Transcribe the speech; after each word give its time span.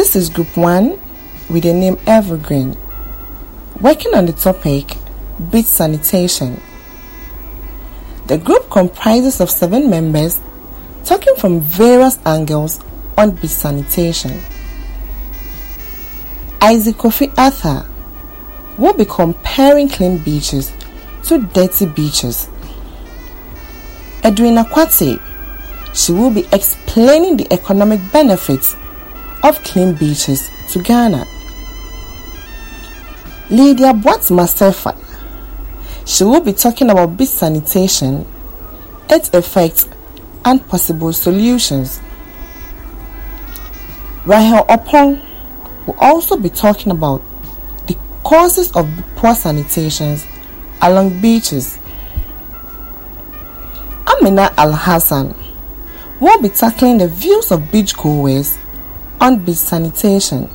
This 0.00 0.16
is 0.16 0.30
Group 0.30 0.56
1 0.56 0.98
with 1.50 1.62
the 1.64 1.74
name 1.74 1.98
Evergreen, 2.06 2.74
working 3.82 4.14
on 4.14 4.24
the 4.24 4.32
topic 4.32 4.96
Beach 5.50 5.66
Sanitation. 5.66 6.58
The 8.26 8.38
group 8.38 8.70
comprises 8.70 9.42
of 9.42 9.50
seven 9.50 9.90
members 9.90 10.40
talking 11.04 11.36
from 11.36 11.60
various 11.60 12.18
angles 12.24 12.80
on 13.18 13.32
beach 13.32 13.50
sanitation. 13.50 14.40
Isaac 16.62 16.96
Kofi 16.96 17.30
Arthur 17.36 17.86
will 18.78 18.94
be 18.94 19.04
comparing 19.04 19.90
clean 19.90 20.16
beaches 20.16 20.72
to 21.24 21.42
dirty 21.42 21.84
beaches. 21.84 22.48
Edwina 24.24 24.64
Quartey, 24.64 25.20
she 25.94 26.12
will 26.12 26.30
be 26.30 26.48
explaining 26.52 27.36
the 27.36 27.52
economic 27.52 28.00
benefits 28.10 28.76
of 29.42 29.62
clean 29.64 29.94
beaches 29.94 30.50
to 30.70 30.82
Ghana. 30.82 31.26
Lydia 33.50 33.92
Boat 33.94 34.22
she 36.06 36.24
will 36.24 36.40
be 36.40 36.52
talking 36.52 36.90
about 36.90 37.16
beach 37.16 37.28
sanitation, 37.28 38.26
its 39.08 39.28
effects, 39.30 39.88
and 40.44 40.66
possible 40.68 41.12
solutions. 41.12 42.00
Rachel 44.24 44.64
Oppong 44.66 45.20
will 45.86 45.96
also 45.98 46.36
be 46.36 46.48
talking 46.48 46.90
about 46.92 47.22
the 47.86 47.96
causes 48.24 48.72
of 48.72 48.88
poor 49.16 49.34
sanitations 49.34 50.26
along 50.82 51.20
beaches. 51.20 51.78
Amina 54.06 54.52
Alhassan 54.58 55.36
will 56.18 56.40
be 56.42 56.48
tackling 56.48 56.98
the 56.98 57.08
views 57.08 57.50
of 57.50 57.60
beachgoers 57.70 58.58
on 59.20 59.38
beach 59.44 59.56
sanitation. 59.56 60.48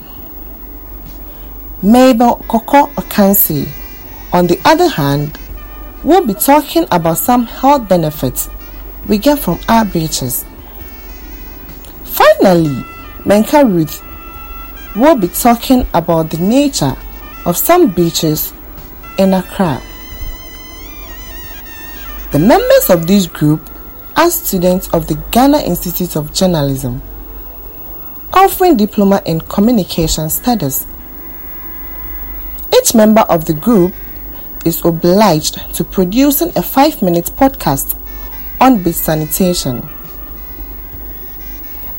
Mabel 1.81 2.37
Korkor 2.47 2.89
Ocansey, 2.95 3.69
on 4.33 4.47
the 4.47 4.59
other 4.65 4.87
hand, 4.87 5.37
will 6.03 6.25
be 6.25 6.33
talking 6.33 6.85
about 6.91 7.17
some 7.17 7.45
health 7.45 7.87
benefits 7.87 8.49
we 9.07 9.17
get 9.17 9.39
from 9.39 9.59
our 9.69 9.85
beaches. 9.85 10.45
Finally, 12.03 12.83
Menkah 13.23 13.65
Ruth 13.71 14.01
will 14.95 15.15
be 15.15 15.27
talking 15.27 15.85
about 15.93 16.29
the 16.29 16.37
nature 16.37 16.95
of 17.45 17.57
some 17.57 17.91
beaches 17.91 18.53
in 19.17 19.33
Accra. 19.33 19.81
The 22.31 22.39
members 22.39 22.89
of 22.89 23.07
this 23.07 23.27
group 23.27 23.69
are 24.15 24.29
students 24.29 24.87
of 24.89 25.07
the 25.07 25.15
Ghana 25.31 25.59
Institute 25.59 26.15
of 26.15 26.33
Journalism, 26.33 27.01
offering 28.35 28.75
diploma 28.75 29.21
in 29.25 29.39
communication 29.39 30.29
studies. 30.29 30.85
Each 32.75 32.93
member 32.93 33.21
of 33.21 33.45
the 33.45 33.53
group 33.53 33.93
is 34.65 34.83
obliged 34.83 35.73
to 35.75 35.83
producing 35.83 36.49
a 36.49 36.61
5-minute 36.61 37.31
podcast 37.37 37.97
on 38.59 38.83
beach 38.83 38.95
sanitation. 38.95 39.87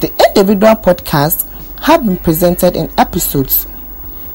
The 0.01 0.13
individual 0.29 0.75
podcasts 0.75 1.49
have 1.81 2.05
been 2.05 2.19
presented 2.19 2.77
in 2.77 2.91
episodes 2.99 3.67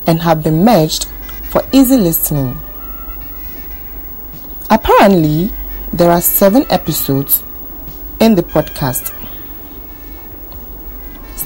and 0.08 0.22
have 0.22 0.44
been 0.44 0.66
merged 0.66 1.08
for 1.50 1.64
easy 1.72 1.98
listening. 1.98 2.58
Apparently, 4.70 5.52
there 5.94 6.10
are 6.10 6.22
seven 6.22 6.66
episodes 6.72 7.44
in 8.20 8.36
the 8.36 8.44
podcast. 8.44 9.21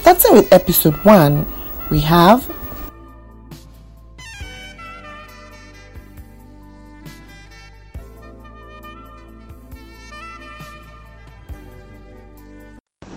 Starting 0.00 0.34
with 0.34 0.52
episode 0.52 0.94
1, 1.04 1.46
we 1.90 2.00
have 2.00 2.46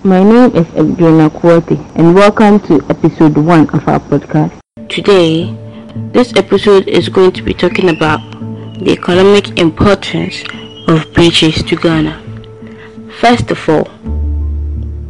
My 0.03 0.24
name 0.24 0.56
is 0.56 0.66
Edwina 0.74 1.30
Quartey 1.30 1.78
and 1.96 2.16
welcome 2.16 2.62
to 2.62 2.76
episode 2.90 3.38
1 3.38 3.70
of 3.76 3.88
our 3.88 4.00
podcast. 4.00 4.58
Today, 4.88 5.53
this 6.14 6.34
episode 6.38 6.88
is 6.88 7.09
going 7.09 7.34
to 7.34 7.44
be 7.44 7.53
talking 7.53 7.90
about 7.90 8.22
the 8.80 8.94
economic 8.94 9.59
importance 9.59 10.44
of 10.88 11.14
beaches 11.14 11.62
to 11.64 11.76
Ghana. 11.76 12.24
First 13.20 13.52
of 13.52 13.70
all, 13.70 13.84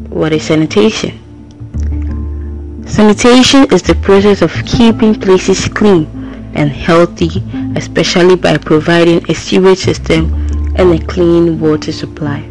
what 0.10 0.34
is 0.34 0.44
sanitation? 0.44 1.19
Sanitation 2.90 3.72
is 3.72 3.84
the 3.84 3.94
process 4.02 4.42
of 4.42 4.52
keeping 4.66 5.14
places 5.14 5.70
clean 5.70 6.06
and 6.56 6.72
healthy, 6.72 7.30
especially 7.76 8.36
by 8.36 8.58
providing 8.58 9.24
a 9.30 9.36
sewage 9.36 9.78
system 9.78 10.34
and 10.76 10.92
a 11.00 11.06
clean 11.06 11.60
water 11.60 11.92
supply. 11.92 12.44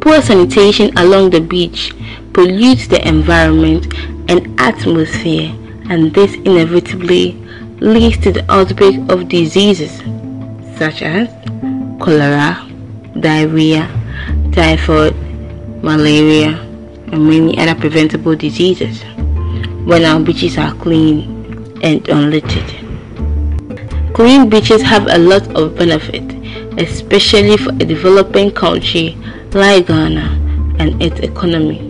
Poor 0.00 0.20
sanitation 0.20 0.96
along 0.98 1.30
the 1.30 1.40
beach 1.40 1.94
pollutes 2.34 2.88
the 2.88 3.00
environment 3.08 3.86
and 4.28 4.60
atmosphere 4.60 5.50
and 5.88 6.12
this 6.12 6.34
inevitably 6.44 7.32
leads 7.80 8.18
to 8.18 8.32
the 8.32 8.44
outbreak 8.52 9.00
of 9.08 9.30
diseases 9.30 9.96
such 10.76 11.00
as 11.00 11.28
cholera, 11.98 12.68
diarrhea, 13.18 13.88
typhoid, 14.52 15.16
malaria, 15.82 16.50
and 17.12 17.26
many 17.26 17.56
other 17.58 17.74
preventable 17.74 18.36
diseases 18.36 19.02
when 19.84 20.04
our 20.04 20.20
beaches 20.20 20.56
are 20.58 20.74
clean 20.74 21.78
and 21.82 22.08
unlittered. 22.08 22.82
Clean 24.14 24.48
beaches 24.48 24.82
have 24.82 25.06
a 25.08 25.18
lot 25.18 25.42
of 25.56 25.76
benefit, 25.76 26.22
especially 26.78 27.56
for 27.56 27.70
a 27.70 27.84
developing 27.84 28.50
country 28.52 29.16
like 29.52 29.86
Ghana 29.86 30.76
and 30.78 31.02
its 31.02 31.18
economy. 31.20 31.80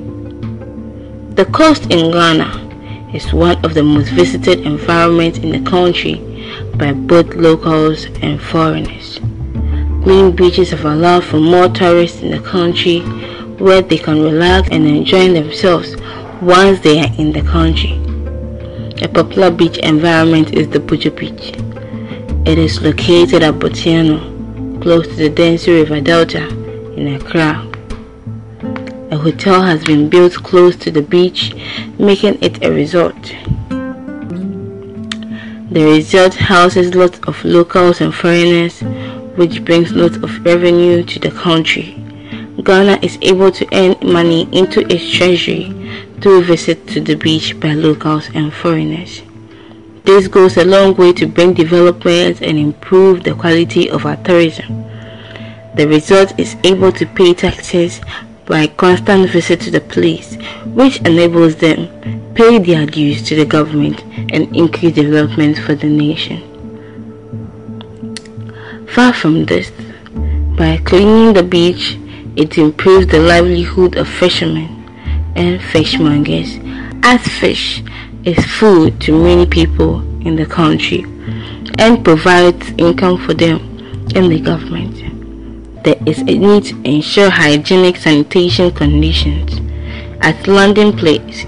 The 1.34 1.44
coast 1.46 1.90
in 1.90 2.10
Ghana 2.10 3.10
is 3.12 3.32
one 3.32 3.62
of 3.64 3.74
the 3.74 3.82
most 3.82 4.08
visited 4.10 4.60
environments 4.60 5.38
in 5.38 5.50
the 5.50 5.70
country 5.70 6.14
by 6.76 6.92
both 6.92 7.34
locals 7.34 8.06
and 8.22 8.40
foreigners. 8.40 9.18
Clean 10.02 10.34
beaches 10.34 10.70
have 10.70 10.84
allowed 10.84 11.24
for 11.24 11.38
more 11.38 11.68
tourists 11.68 12.22
in 12.22 12.30
the 12.30 12.40
country 12.40 13.00
where 13.58 13.82
they 13.82 13.98
can 13.98 14.22
relax 14.22 14.68
and 14.70 14.86
enjoy 14.86 15.32
themselves 15.32 15.94
once 16.42 16.80
they 16.80 16.98
are 16.98 17.14
in 17.18 17.30
the 17.30 17.42
country. 17.42 17.92
A 19.00 19.08
popular 19.08 19.48
beach 19.48 19.78
environment 19.78 20.52
is 20.52 20.68
the 20.70 20.80
Bojo 20.80 21.10
Beach. 21.10 21.52
It 22.44 22.58
is 22.58 22.82
located 22.82 23.44
at 23.44 23.54
Bortianor, 23.54 24.82
close 24.82 25.06
to 25.06 25.14
the 25.14 25.30
Densu 25.30 25.68
River 25.68 26.00
Delta 26.00 26.48
in 26.96 27.14
Accra. 27.14 27.64
A 29.12 29.16
hotel 29.16 29.62
has 29.62 29.84
been 29.84 30.08
built 30.08 30.34
close 30.34 30.74
to 30.78 30.90
the 30.90 31.02
beach, 31.02 31.54
making 32.00 32.42
it 32.42 32.64
a 32.64 32.72
resort. 32.72 33.22
The 35.70 35.84
resort 35.84 36.34
houses 36.34 36.96
lots 36.96 37.20
of 37.28 37.44
locals 37.44 38.00
and 38.00 38.12
foreigners, 38.12 38.80
which 39.36 39.64
brings 39.64 39.92
lots 39.92 40.16
of 40.16 40.44
revenue 40.44 41.04
to 41.04 41.20
the 41.20 41.30
country. 41.30 41.96
Ghana 42.64 42.98
is 43.00 43.16
able 43.22 43.52
to 43.52 43.66
earn 43.72 43.94
money 44.02 44.48
into 44.52 44.80
its 44.92 45.08
treasury 45.08 45.78
through 46.22 46.44
visits 46.44 46.94
to 46.94 47.00
the 47.00 47.16
beach 47.16 47.58
by 47.58 47.74
locals 47.74 48.30
and 48.32 48.54
foreigners. 48.54 49.22
This 50.04 50.28
goes 50.28 50.56
a 50.56 50.64
long 50.64 50.94
way 50.94 51.12
to 51.14 51.26
bring 51.26 51.52
development 51.52 52.40
and 52.40 52.58
improve 52.58 53.24
the 53.24 53.34
quality 53.34 53.90
of 53.90 54.06
our 54.06 54.16
tourism. 54.16 54.84
The 55.74 55.88
resort 55.88 56.38
is 56.38 56.56
able 56.62 56.92
to 56.92 57.06
pay 57.06 57.34
taxes 57.34 58.00
by 58.46 58.68
constant 58.68 59.30
visit 59.30 59.60
to 59.62 59.70
the 59.72 59.80
place, 59.80 60.36
which 60.66 61.00
enables 61.00 61.56
them 61.56 61.88
pay 62.34 62.58
their 62.58 62.86
dues 62.86 63.22
to 63.24 63.36
the 63.36 63.44
government 63.44 64.04
and 64.32 64.54
increase 64.56 64.94
development 64.94 65.58
for 65.58 65.74
the 65.74 65.88
nation. 65.88 66.40
Far 68.86 69.12
from 69.12 69.46
this, 69.46 69.72
by 70.56 70.78
cleaning 70.84 71.32
the 71.32 71.42
beach, 71.42 71.98
it 72.36 72.58
improves 72.58 73.08
the 73.08 73.18
livelihood 73.18 73.96
of 73.96 74.08
fishermen 74.08 74.81
and 75.36 75.60
fishmongers, 75.60 76.58
as 77.04 77.20
fish 77.26 77.82
is 78.24 78.44
food 78.44 79.00
to 79.00 79.12
many 79.12 79.46
people 79.46 80.00
in 80.26 80.36
the 80.36 80.46
country 80.46 81.04
and 81.78 82.04
provides 82.04 82.70
income 82.78 83.18
for 83.18 83.34
them 83.34 83.58
and 84.14 84.30
the 84.30 84.40
government 84.40 85.12
there 85.84 86.00
is 86.06 86.18
a 86.20 86.24
need 86.24 86.64
to 86.64 86.80
ensure 86.84 87.28
hygienic 87.28 87.96
sanitation 87.96 88.70
conditions 88.70 89.60
at 90.20 90.46
landing 90.46 90.96
places, 90.96 91.44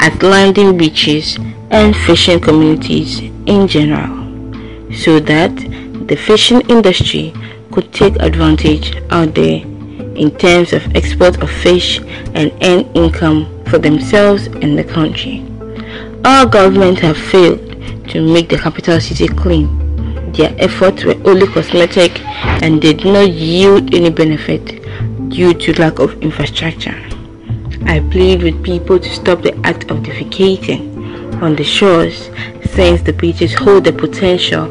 at 0.00 0.22
landing 0.22 0.78
beaches, 0.78 1.36
and 1.70 1.96
fishing 1.96 2.38
communities 2.38 3.20
in 3.46 3.66
general, 3.66 4.14
so 4.94 5.18
that 5.18 5.54
the 6.06 6.16
fishing 6.16 6.60
industry 6.68 7.32
could 7.72 7.92
take 7.92 8.14
advantage 8.16 8.94
out 9.10 9.34
there 9.34 9.64
in 10.16 10.30
terms 10.36 10.72
of 10.72 10.94
export 10.94 11.42
of 11.42 11.50
fish 11.50 12.00
and 12.34 12.52
earn 12.62 12.80
income 12.94 13.46
for 13.66 13.78
themselves 13.78 14.46
and 14.46 14.78
the 14.78 14.84
country. 14.84 15.44
Our 16.24 16.46
government 16.46 17.00
have 17.00 17.16
failed 17.16 17.60
to 18.08 18.20
make 18.32 18.48
the 18.48 18.58
capital 18.58 19.00
city 19.00 19.28
clean. 19.28 20.32
Their 20.32 20.54
efforts 20.58 21.04
were 21.04 21.20
only 21.24 21.46
cosmetic 21.46 22.20
and 22.62 22.80
did 22.80 23.04
not 23.04 23.30
yield 23.30 23.94
any 23.94 24.10
benefit 24.10 24.82
due 25.28 25.54
to 25.54 25.80
lack 25.80 25.98
of 25.98 26.20
infrastructure. 26.22 26.98
I 27.86 28.00
plead 28.10 28.42
with 28.42 28.62
people 28.62 28.98
to 28.98 29.08
stop 29.08 29.42
the 29.42 29.54
act 29.64 29.90
of 29.90 29.98
defecating 29.98 31.42
on 31.42 31.56
the 31.56 31.64
shores 31.64 32.30
since 32.70 33.02
the 33.02 33.12
beaches 33.12 33.54
hold 33.54 33.84
the 33.84 33.92
potential 33.92 34.64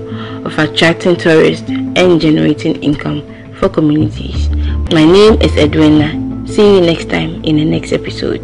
of 0.45 0.57
attracting 0.57 1.17
tourists 1.17 1.69
and 1.69 2.21
generating 2.21 2.81
income 2.81 3.21
for 3.55 3.69
communities. 3.69 4.47
My 4.93 5.05
name 5.05 5.41
is 5.41 5.55
Edwina. 5.55 6.09
See 6.45 6.75
you 6.75 6.81
next 6.81 7.09
time 7.09 7.41
in 7.45 7.55
the 7.55 7.63
next 7.63 7.93
episode. 7.93 8.43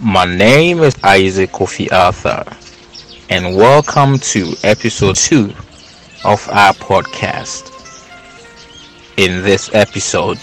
My 0.00 0.24
name 0.24 0.80
is 0.80 0.96
Isaac 1.04 1.52
Kofi 1.52 1.92
Arthur, 1.92 2.42
and 3.30 3.54
welcome 3.54 4.18
to 4.18 4.54
episode 4.64 5.14
2 5.14 5.50
of 6.24 6.48
our 6.48 6.72
podcast. 6.72 7.70
In 9.18 9.44
this 9.44 9.72
episode, 9.72 10.40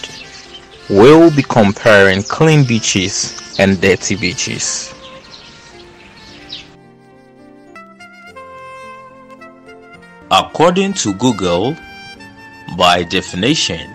we'll 0.88 1.30
be 1.36 1.42
comparing 1.42 2.22
clean 2.22 2.64
beaches 2.64 3.38
and 3.58 3.78
dirty 3.78 4.16
beaches. 4.16 4.94
According 10.34 10.94
to 10.94 11.12
Google, 11.12 11.76
by 12.78 13.02
definition, 13.02 13.94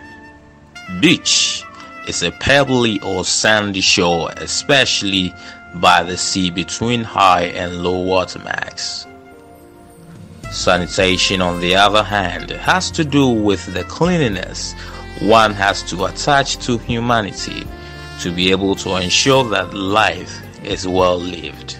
beach 0.99 1.63
is 2.07 2.21
a 2.21 2.29
pebbly 2.29 2.99
or 3.01 3.25
sandy 3.25 3.81
shore, 3.81 4.29
especially 4.37 5.33
by 5.77 6.03
the 6.03 6.15
sea 6.15 6.51
between 6.51 7.03
high 7.03 7.45
and 7.45 7.81
low 7.81 7.97
water 8.01 8.37
marks. 8.37 9.07
Sanitation, 10.51 11.41
on 11.41 11.59
the 11.59 11.75
other 11.75 12.03
hand, 12.03 12.51
has 12.51 12.91
to 12.91 13.03
do 13.03 13.27
with 13.27 13.73
the 13.73 13.83
cleanliness 13.85 14.75
one 15.21 15.53
has 15.53 15.81
to 15.89 16.05
attach 16.05 16.57
to 16.67 16.77
humanity 16.77 17.65
to 18.19 18.31
be 18.31 18.51
able 18.51 18.75
to 18.75 18.95
ensure 18.97 19.43
that 19.45 19.73
life 19.73 20.39
is 20.63 20.87
well 20.87 21.17
lived 21.17 21.79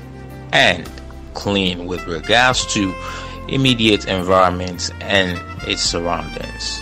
and 0.51 0.89
clean 1.35 1.85
with 1.85 2.07
regards 2.07 2.65
to 2.73 2.91
immediate 3.47 4.07
environment 4.07 4.91
and 5.01 5.39
its 5.67 5.81
surroundings. 5.81 6.81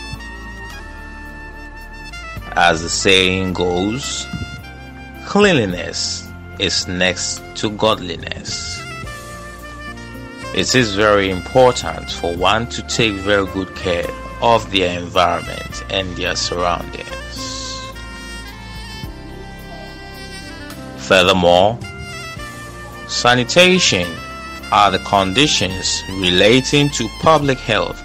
As 2.57 2.81
the 2.81 2.89
saying 2.89 3.53
goes, 3.53 4.25
cleanliness 5.25 6.29
is 6.59 6.87
next 6.87 7.41
to 7.55 7.69
godliness. 7.71 8.81
It 10.55 10.73
is 10.73 10.95
very 10.95 11.29
important 11.29 12.09
for 12.09 12.33
one 12.35 12.67
to 12.69 12.81
take 12.83 13.13
very 13.13 13.45
good 13.47 13.75
care 13.75 14.09
of 14.41 14.71
their 14.71 14.97
environment 14.97 15.83
and 15.89 16.07
their 16.15 16.35
surroundings. 16.35 17.05
Furthermore, 20.97 21.77
sanitation 23.07 24.07
are 24.71 24.91
the 24.91 24.99
conditions 24.99 26.03
relating 26.09 26.89
to 26.89 27.07
public 27.19 27.57
health, 27.57 28.01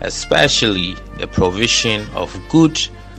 especially 0.00 0.94
the 1.18 1.26
provision 1.26 2.08
of 2.14 2.38
good 2.48 2.78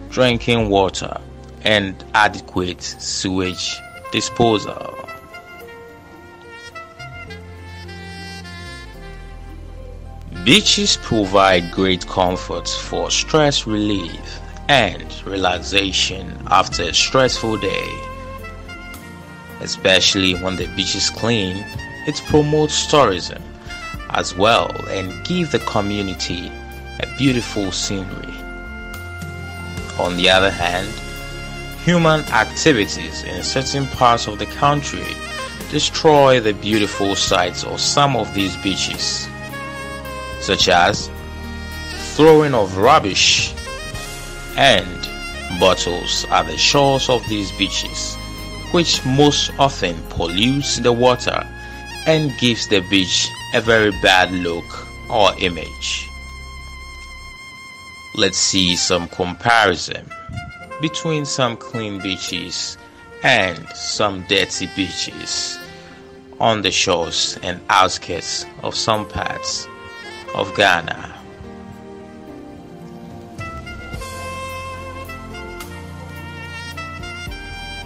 drinking 0.10 0.70
water 0.70 1.20
and 1.64 2.04
adequate 2.14 2.82
sewage 2.82 3.78
disposal. 4.12 4.96
Beaches 10.46 10.98
provide 10.98 11.72
great 11.72 12.08
comfort 12.08 12.68
for 12.68 13.12
stress 13.12 13.68
relief 13.68 14.40
and 14.70 15.04
relaxation 15.26 16.42
after 16.48 16.84
a 16.84 16.94
stressful 16.94 17.58
day. 17.58 18.00
Especially 19.60 20.36
when 20.36 20.56
the 20.56 20.68
beach 20.76 20.96
is 20.96 21.10
clean, 21.10 21.66
it 22.10 22.22
promotes 22.26 22.88
tourism 22.88 23.42
as 24.10 24.36
well 24.36 24.70
and 24.90 25.24
give 25.24 25.52
the 25.52 25.60
community 25.60 26.52
a 27.02 27.08
beautiful 27.20 27.72
scenery. 27.72 28.34
On 30.00 30.18
the 30.18 30.28
other 30.28 30.50
hand, 30.50 30.90
human 31.86 32.22
activities 32.32 33.24
in 33.24 33.44
certain 33.44 33.86
parts 33.88 34.28
of 34.28 34.40
the 34.40 34.48
country 34.48 35.06
destroy 35.70 36.40
the 36.40 36.54
beautiful 36.54 37.16
sights 37.16 37.64
of 37.64 37.80
some 37.80 38.16
of 38.16 38.34
these 38.34 38.58
beaches 38.58 39.30
such 40.42 40.68
as 40.68 41.12
throwing 42.16 42.56
of 42.56 42.76
rubbish 42.78 43.54
and 44.58 45.08
bottles 45.60 46.26
at 46.32 46.48
the 46.48 46.58
shores 46.58 47.08
of 47.08 47.22
these 47.28 47.52
beaches, 47.52 48.16
which 48.72 49.06
most 49.06 49.52
often 49.60 49.96
pollutes 50.10 50.78
the 50.78 50.92
water 50.92 51.46
and 52.08 52.38
gives 52.40 52.68
the 52.68 52.82
beach 52.90 53.30
a 53.54 53.62
very 53.62 53.92
bad 54.02 54.32
look 54.32 54.66
or 55.10 55.32
image. 55.40 56.08
Let's 58.16 58.38
see 58.38 58.76
some 58.76 59.08
comparison 59.10 60.10
between 60.82 61.26
some 61.26 61.58
clean 61.58 62.00
beaches 62.00 62.78
and 63.24 63.68
some 63.70 64.24
dirty 64.28 64.68
beaches 64.76 65.58
on 66.40 66.62
the 66.62 66.72
shores 66.72 67.38
and 67.44 67.60
outskirts 67.70 68.46
of 68.64 68.76
some 68.76 69.08
parts 69.08 69.68
of 70.36 70.56
Ghana. 70.56 71.16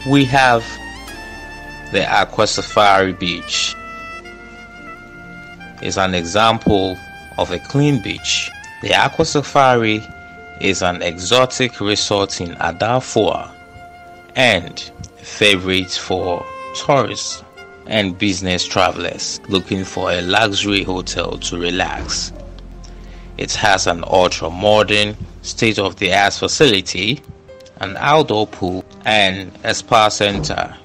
We 0.05 0.25
have 0.25 0.63
the 1.93 2.05
Aqua 2.05 2.45
Safari 2.45 3.13
Beach. 3.13 3.75
Is 5.83 5.97
an 5.97 6.15
example 6.15 6.97
of 7.37 7.51
a 7.51 7.59
clean 7.59 8.01
beach. 8.01 8.49
The 8.81 8.93
Aqua 8.95 9.25
Safari 9.25 10.01
is 10.61 10.81
an 10.81 11.01
exotic 11.01 11.81
resort 11.81 12.39
in 12.39 12.51
Ada 12.53 13.01
Foah 13.01 13.51
and 14.33 14.79
favorite 15.17 15.91
for 15.91 16.45
tourists 16.73 17.43
and 17.85 18.17
business 18.17 18.65
travelers 18.65 19.41
looking 19.49 19.83
for 19.83 20.09
a 20.09 20.21
luxury 20.21 20.83
hotel 20.83 21.37
to 21.39 21.59
relax. 21.59 22.31
It 23.37 23.51
has 23.55 23.85
an 23.85 24.05
ultra 24.07 24.49
modern, 24.49 25.17
state 25.41 25.79
of 25.79 25.97
the 25.97 26.13
art 26.13 26.33
facility, 26.33 27.21
an 27.81 27.97
outdoor 27.97 28.47
pool, 28.47 28.85
and 29.03 29.51
a 29.65 29.73
spa 29.73 30.07
center. 30.07 30.77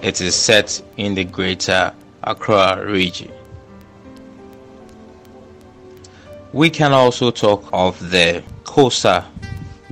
It 0.00 0.22
is 0.22 0.34
set 0.34 0.80
in 0.96 1.14
the 1.14 1.24
greater 1.24 1.92
Accra 2.24 2.82
region. 2.86 3.30
We 6.56 6.70
can 6.70 6.94
also 6.94 7.30
talk 7.30 7.68
of 7.74 8.00
the 8.10 8.42
Kosa 8.64 9.26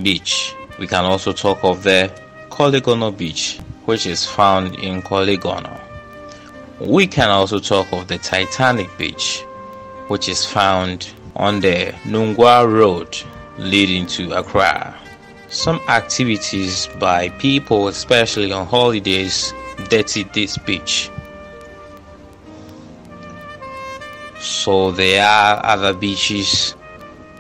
Beach. 0.01 0.55
We 0.79 0.87
can 0.87 1.05
also 1.05 1.35
talk 1.35 1.63
of 1.63 1.83
the 1.83 2.11
Korle 2.49 3.15
Beach 3.19 3.59
which 3.85 4.07
is 4.07 4.25
found 4.25 4.77
in 4.77 5.03
Korle 5.03 5.37
Gonno. 5.37 5.79
We 6.81 7.07
can 7.07 7.29
also 7.29 7.59
talk 7.59 7.93
of 7.93 8.09
the 8.09 8.17
Titanic 8.17 8.89
Beach, 8.97 9.43
which 10.09 10.27
is 10.31 10.47
found 10.47 11.13
on 11.37 11.61
the 11.61 11.93
Nungua 12.05 12.67
Road 12.67 13.15
leading 13.59 14.07
to 14.17 14.33
Accra. 14.33 14.99
Some 15.51 15.83
activities 15.89 16.89
by 16.99 17.29
people, 17.29 17.89
especially 17.89 18.53
on 18.53 18.67
holidays, 18.67 19.53
dirty 19.91 20.23
this 20.33 20.57
beach. 20.57 21.11
So 24.45 24.93
there 24.93 25.27
are 25.27 25.65
other 25.65 25.93
beaches 25.93 26.75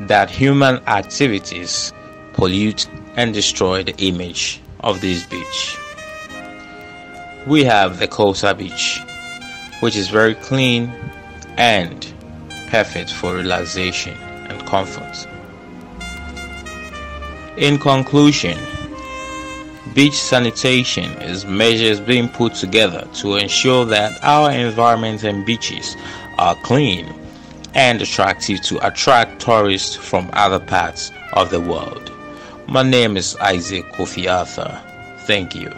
that 0.01 0.31
human 0.31 0.77
activities 0.89 1.93
pollute 2.33 2.89
and 3.17 3.33
destroy 3.33 3.83
the 3.85 3.95
image 3.99 4.61
of 4.81 5.01
this 5.01 5.25
beach 5.25 5.77
we 7.47 7.63
have 7.65 7.99
the 7.99 8.09
Kosa 8.09 8.57
Beach, 8.57 9.01
which 9.81 9.97
is 9.97 10.09
very 10.09 10.35
clean 10.35 10.93
and 11.59 12.13
perfect 12.69 13.13
for 13.13 13.35
relaxation 13.35 14.17
and 14.49 14.67
comfort. 14.67 15.27
In 17.59 17.79
conclusion, 17.79 18.59
beach 19.95 20.15
sanitation 20.15 21.13
is 21.23 21.45
measures 21.45 22.01
being 22.01 22.29
put 22.29 22.55
together 22.55 23.07
to 23.15 23.37
ensure 23.37 23.85
that 23.85 24.19
our 24.25 24.51
environment 24.51 25.23
and 25.23 25.45
beaches 25.45 25.97
are 26.39 26.57
clean 26.57 27.13
and 27.75 28.01
attractive 28.01 28.61
to 28.63 28.87
attract 28.87 29.41
tourists 29.41 29.95
from 29.97 30.31
other 30.33 30.61
parts 30.61 31.11
of 31.33 31.51
the 31.51 31.61
world. 31.61 32.13
My 32.69 32.83
name 32.83 33.17
is 33.17 33.37
Isaac 33.37 33.85
Kofi 33.93 34.31
Arthur. 34.31 34.81
Thank 35.27 35.55
you. 35.55 35.73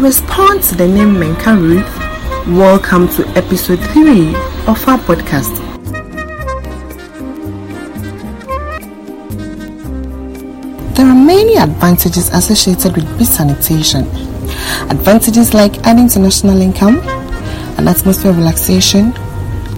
Respond 0.00 0.62
to 0.62 0.76
the 0.76 0.88
name 0.88 1.16
Menkah 1.16 1.60
Ruth. 1.60 2.56
Welcome 2.56 3.06
to 3.08 3.28
episode 3.36 3.80
3 3.92 4.28
of 4.66 4.88
our 4.88 4.96
podcast. 4.96 5.54
There 10.94 11.04
are 11.04 11.14
many 11.14 11.58
advantages 11.58 12.30
associated 12.30 12.96
with 12.96 13.18
beach 13.18 13.28
sanitation. 13.28 14.06
Advantages 14.88 15.52
like 15.52 15.76
adding 15.86 16.08
to 16.08 16.18
national 16.18 16.62
income, 16.62 17.00
an 17.76 17.86
atmosphere 17.86 18.30
of 18.30 18.38
relaxation, 18.38 19.12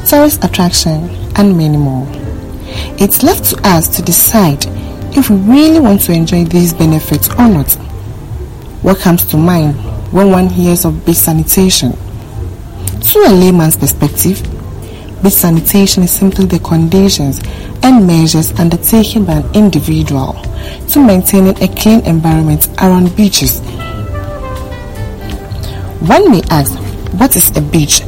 tourist 0.06 0.44
attraction, 0.44 1.10
and 1.34 1.58
many 1.58 1.76
more. 1.76 2.06
It's 2.96 3.24
left 3.24 3.46
to 3.46 3.68
us 3.68 3.88
to 3.96 4.02
decide 4.02 4.66
if 5.16 5.30
we 5.30 5.36
really 5.38 5.80
want 5.80 6.02
to 6.02 6.12
enjoy 6.12 6.44
these 6.44 6.72
benefits 6.72 7.28
or 7.30 7.48
not. 7.48 7.72
What 8.82 9.00
comes 9.00 9.24
to 9.26 9.36
mind 9.36 9.91
when 10.12 10.30
one 10.30 10.48
hears 10.48 10.84
of 10.84 11.04
beach 11.06 11.16
sanitation? 11.16 11.92
To 11.92 13.18
a 13.26 13.32
layman's 13.32 13.78
perspective, 13.78 14.42
beach 15.22 15.32
sanitation 15.32 16.02
is 16.02 16.10
simply 16.10 16.44
the 16.44 16.58
conditions 16.58 17.40
and 17.82 18.06
measures 18.06 18.52
undertaken 18.60 19.24
by 19.24 19.36
an 19.36 19.54
individual 19.54 20.34
to 20.90 21.04
maintaining 21.04 21.60
a 21.62 21.68
clean 21.74 22.04
environment 22.04 22.68
around 22.82 23.16
beaches. 23.16 23.60
One 26.00 26.30
may 26.30 26.42
ask, 26.50 26.78
what 27.18 27.34
is 27.34 27.56
a 27.56 27.62
beach 27.62 28.02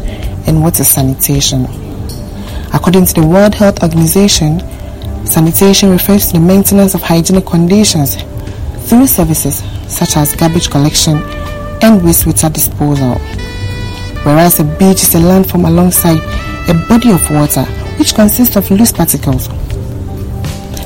and 0.46 0.62
what 0.62 0.78
is 0.78 0.88
sanitation? 0.88 1.64
According 2.75 3.06
to 3.06 3.14
the 3.14 3.26
World 3.26 3.54
Health 3.54 3.82
Organization, 3.82 4.61
sanitation 5.25 5.90
refers 5.90 6.26
to 6.26 6.32
the 6.34 6.40
maintenance 6.40 6.94
of 6.94 7.00
hygienic 7.00 7.46
conditions 7.46 8.16
through 8.88 9.06
services 9.06 9.62
such 9.88 10.18
as 10.18 10.37
garbage 10.37 10.68
collection 10.68 11.23
and 11.84 12.00
wastewater 12.00 12.50
disposal. 12.50 13.16
Whereas 14.24 14.58
a 14.58 14.64
beach 14.64 15.02
is 15.02 15.14
a 15.14 15.18
landform 15.18 15.68
alongside 15.68 16.18
a 16.70 16.74
body 16.88 17.10
of 17.12 17.30
water 17.30 17.64
which 17.98 18.14
consists 18.14 18.56
of 18.56 18.70
loose 18.70 18.90
particles. 18.90 19.48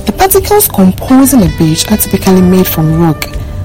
The 0.06 0.14
particles 0.18 0.66
composing 0.66 1.42
a 1.44 1.56
beach 1.56 1.88
are 1.92 1.96
typically 1.96 2.42
made 2.42 2.66
from 2.66 3.00
rock 3.00 3.22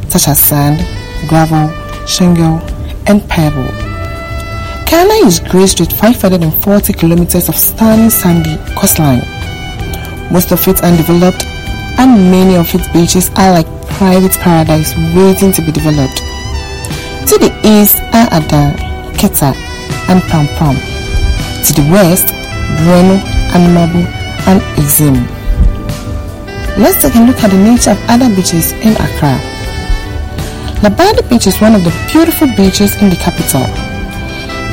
such 0.10 0.28
as 0.28 0.40
sand, 0.40 0.86
gravel, 1.28 1.74
shingle, 2.06 2.62
and 3.08 3.28
pebble. 3.28 3.72
Ghana 4.86 5.26
is 5.26 5.40
graced 5.40 5.80
with 5.80 5.92
540 5.92 6.94
kilometers 6.94 7.50
of 7.50 7.56
stunning 7.56 8.12
sandy 8.12 8.58
coastline. 8.78 9.26
Most 10.32 10.52
of 10.52 10.68
it 10.68 10.84
undeveloped 10.84 11.44
and 11.98 12.30
many 12.30 12.56
of 12.58 12.74
its 12.76 12.88
beaches 12.90 13.32
are 13.38 13.54
like 13.54 13.68
private 13.98 14.34
paradise 14.34 14.96
waiting 15.16 15.52
to 15.52 15.64
be 15.64 15.72
developed. 15.72 16.22
To 17.24 17.40
the 17.40 17.52
east 17.64 17.96
uh, 18.12 18.28
uh, 18.28 18.36
are 18.36 18.44
Ada, 18.44 18.76
Keta, 19.16 19.56
and 20.12 20.22
Pram. 20.28 20.46
To 21.64 21.72
the 21.72 21.88
west, 21.90 22.28
Bueno, 22.84 23.16
Anomabu, 23.56 24.04
and 24.46 24.62
Axim. 24.78 25.16
Let's 26.78 27.02
take 27.02 27.16
a 27.16 27.20
look 27.20 27.42
at 27.42 27.52
the 27.52 27.58
nature 27.58 27.92
of 27.92 28.00
other 28.10 28.28
beaches 28.36 28.74
in 28.84 28.94
Accra. 29.00 29.40
Labadi 30.84 31.24
Beach 31.30 31.48
is 31.48 31.62
one 31.62 31.76
of 31.76 31.86
the 31.86 31.96
beautiful 32.12 32.48
beaches 32.58 33.02
in 33.02 33.10
the 33.10 33.16
capital. 33.16 33.64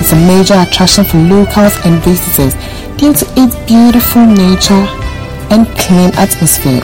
It's 0.00 0.12
a 0.12 0.16
major 0.16 0.58
attraction 0.58 1.04
for 1.04 1.18
locals 1.18 1.78
and 1.86 2.02
visitors 2.02 2.54
due 2.98 3.14
to 3.14 3.26
its 3.38 3.54
beautiful 3.70 4.26
nature 4.26 4.90
and 5.54 5.68
clean 5.78 6.10
atmosphere. 6.18 6.82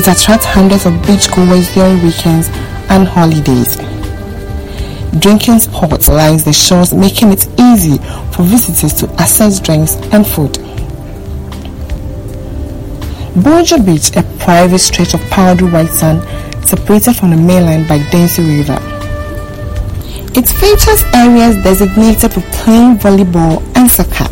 It 0.00 0.08
attracts 0.08 0.46
hundreds 0.46 0.86
of 0.86 0.94
beachgoers 1.04 1.74
during 1.74 2.02
weekends 2.02 2.48
and 2.88 3.06
holidays. 3.06 3.89
Drinking 5.18 5.58
spots 5.58 6.08
lines 6.08 6.44
the 6.44 6.52
shores, 6.52 6.94
making 6.94 7.32
it 7.32 7.48
easy 7.58 7.98
for 8.32 8.44
visitors 8.44 8.94
to 8.94 9.10
access 9.20 9.58
drinks 9.58 9.96
and 10.12 10.24
food. 10.24 10.56
Bojo 13.42 13.82
Beach, 13.82 14.14
a 14.16 14.22
private 14.38 14.78
stretch 14.78 15.14
of 15.14 15.20
powdery 15.30 15.68
white 15.70 15.90
sand 15.90 16.22
separated 16.66 17.14
from 17.14 17.30
the 17.30 17.36
mainland 17.36 17.88
by 17.88 17.98
Densu 17.98 18.46
River. 18.46 18.78
It 20.38 20.46
features 20.46 21.02
areas 21.12 21.56
designated 21.64 22.32
for 22.32 22.42
playing 22.62 22.98
volleyball 22.98 23.60
and 23.76 23.90
soccer, 23.90 24.30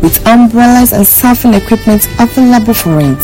with 0.00 0.24
umbrellas 0.28 0.92
and 0.92 1.04
surfing 1.04 1.60
equipment 1.60 2.06
available 2.20 2.74
for 2.74 2.96
rent. 2.96 3.20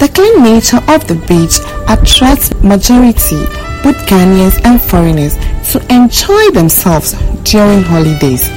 The 0.00 0.10
clean 0.12 0.42
nature 0.42 0.82
of 0.88 1.06
the 1.06 1.14
beach 1.26 1.60
attracts 1.86 2.52
majority 2.62 3.46
both 3.82 3.96
Ghanaians 4.06 4.60
and 4.64 4.82
foreigners 4.82 5.36
to 5.72 5.78
enjoy 5.92 6.50
themselves 6.50 7.12
during 7.44 7.82
holidays. 7.82 8.48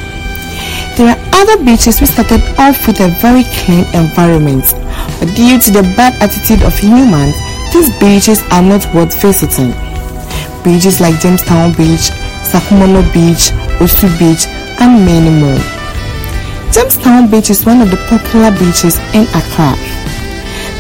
There 0.96 1.12
are 1.12 1.20
other 1.34 1.64
beaches 1.64 2.00
which 2.00 2.12
started 2.12 2.42
off 2.58 2.88
with 2.88 3.00
a 3.00 3.10
very 3.20 3.44
clean 3.64 3.86
environment, 3.96 4.64
but 5.20 5.28
due 5.36 5.60
to 5.60 5.72
the 5.72 5.84
bad 5.96 6.16
attitude 6.22 6.64
of 6.64 6.78
humans, 6.78 7.36
these 7.74 7.92
beaches 8.00 8.44
are 8.52 8.62
not 8.62 8.84
worth 8.94 9.16
visiting. 9.22 9.72
Beaches 10.64 11.02
like 11.02 11.20
Jamestown 11.20 11.72
Beach, 11.74 12.12
Sakumono 12.48 13.02
Beach, 13.14 13.52
Osu 13.80 14.08
Beach, 14.20 14.48
and 14.80 15.06
many 15.06 15.32
more. 15.32 15.60
Jamestown 16.72 17.32
Beach 17.32 17.50
is 17.50 17.66
one 17.66 17.82
of 17.82 17.90
the 17.92 17.98
popular 18.08 18.52
beaches 18.52 19.00
in 19.16 19.28
Accra. 19.36 19.76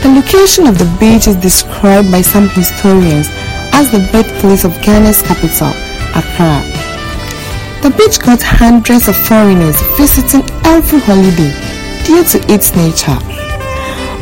The 0.03 0.09
location 0.15 0.67
of 0.67 0.77
the 0.77 0.89
beach 1.00 1.27
is 1.27 1.35
described 1.35 2.11
by 2.11 2.21
some 2.21 2.50
historians 2.50 3.27
as 3.73 3.91
the 3.91 4.00
birthplace 4.11 4.63
of 4.63 4.73
Ghana's 4.81 5.21
capital, 5.21 5.71
Accra. 6.15 6.62
The 7.82 7.89
beach 7.98 8.20
got 8.20 8.41
hundreds 8.41 9.08
of 9.08 9.15
foreigners 9.15 9.80
visiting 9.98 10.44
every 10.65 11.00
holiday 11.00 11.51
due 12.06 12.24
to 12.24 12.38
its 12.53 12.75
nature. 12.75 13.18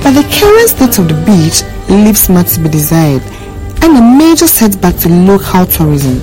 But 0.02 0.16
the 0.16 0.24
current 0.32 0.70
state 0.70 0.98
of 1.00 1.10
the 1.10 1.20
beach 1.26 1.64
leaves 1.90 2.30
much 2.30 2.54
to 2.54 2.62
be 2.62 2.70
desired 2.70 3.22
and 3.82 3.98
a 3.98 4.02
major 4.02 4.48
setback 4.48 4.96
to 4.98 5.10
local 5.10 5.66
tourism. 5.66 6.20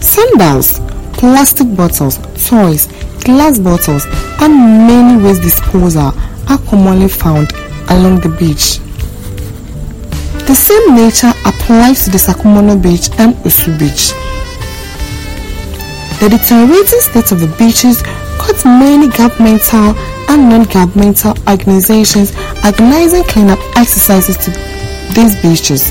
Sandals, 0.00 0.80
plastic 1.14 1.74
bottles, 1.74 2.18
toys, 2.48 2.86
glass 3.24 3.58
bottles, 3.58 4.04
and 4.40 4.86
many 4.86 5.22
waste 5.22 5.42
disposal 5.42 6.12
are 6.48 6.58
commonly 6.68 7.08
found 7.08 7.52
along 7.88 8.20
the 8.20 8.28
beach. 8.38 8.78
The 10.52 10.56
same 10.56 10.94
nature 10.94 11.32
applies 11.48 12.04
to 12.04 12.10
the 12.10 12.18
Sakumono 12.18 12.76
Beach 12.76 13.08
and 13.16 13.32
Osu 13.36 13.72
Beach. 13.78 14.12
The 16.20 16.28
deteriorating 16.28 17.00
state 17.00 17.32
of 17.32 17.40
the 17.40 17.48
beaches 17.56 18.02
got 18.36 18.60
many 18.66 19.08
governmental 19.08 19.96
and 20.28 20.50
non-governmental 20.52 21.32
organizations 21.48 22.36
organizing 22.68 23.24
cleanup 23.24 23.60
exercises 23.80 24.36
to 24.44 24.50
these 25.16 25.40
beaches. 25.40 25.88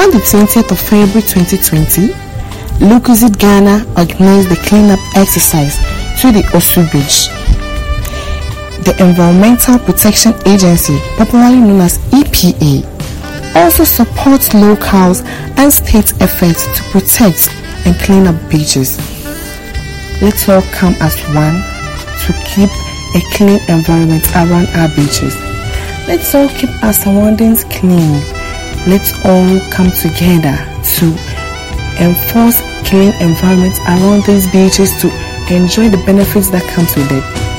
On 0.00 0.08
the 0.08 0.24
20th 0.24 0.72
of 0.72 0.80
February 0.80 1.20
2020, 1.28 2.16
Lucozade 2.80 3.38
Ghana 3.38 3.84
organized 4.00 4.48
the 4.48 4.56
cleanup 4.64 5.00
exercise 5.20 5.76
to 6.24 6.32
the 6.32 6.40
Osu 6.56 6.80
Beach. 6.88 7.28
The 8.88 8.96
Environmental 9.04 9.78
Protection 9.80 10.32
Agency, 10.46 10.96
popularly 11.18 11.60
known 11.60 11.82
as 11.82 11.98
EPA, 12.08 12.93
also 13.56 13.84
supports 13.84 14.52
locals 14.54 15.22
and 15.56 15.72
state 15.72 16.12
efforts 16.20 16.66
to 16.76 16.82
protect 16.90 17.48
and 17.86 17.94
clean 18.00 18.26
up 18.26 18.36
beaches. 18.50 18.98
Let's 20.20 20.48
all 20.48 20.62
come 20.72 20.94
as 21.00 21.18
one 21.34 21.60
to 22.24 22.32
keep 22.46 22.70
a 23.14 23.20
clean 23.36 23.60
environment 23.68 24.24
around 24.34 24.68
our 24.74 24.88
beaches. 24.96 25.36
Let's 26.06 26.34
all 26.34 26.48
keep 26.48 26.70
our 26.82 26.92
surroundings 26.92 27.64
clean. 27.64 28.20
Let's 28.86 29.12
all 29.24 29.60
come 29.70 29.90
together 29.90 30.56
to 30.98 31.06
enforce 32.00 32.60
clean 32.88 33.12
environments 33.20 33.78
around 33.80 34.24
these 34.24 34.50
beaches 34.50 34.90
to 35.00 35.08
enjoy 35.54 35.88
the 35.88 36.02
benefits 36.04 36.50
that 36.50 36.62
comes 36.74 36.94
with 36.96 37.10
it. 37.10 37.53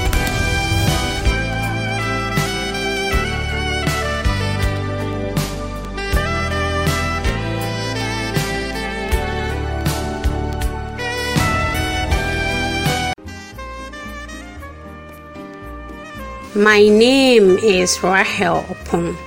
My 16.55 16.87
name 16.87 17.57
is 17.57 18.01
Rachel 18.01 18.63
Oppong, 18.69 19.17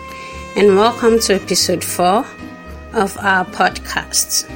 and 0.57 0.77
welcome 0.77 1.19
to 1.19 1.35
episode 1.35 1.85
4 1.85 2.25
of 2.95 3.19
our 3.19 3.45
podcast. 3.45 4.49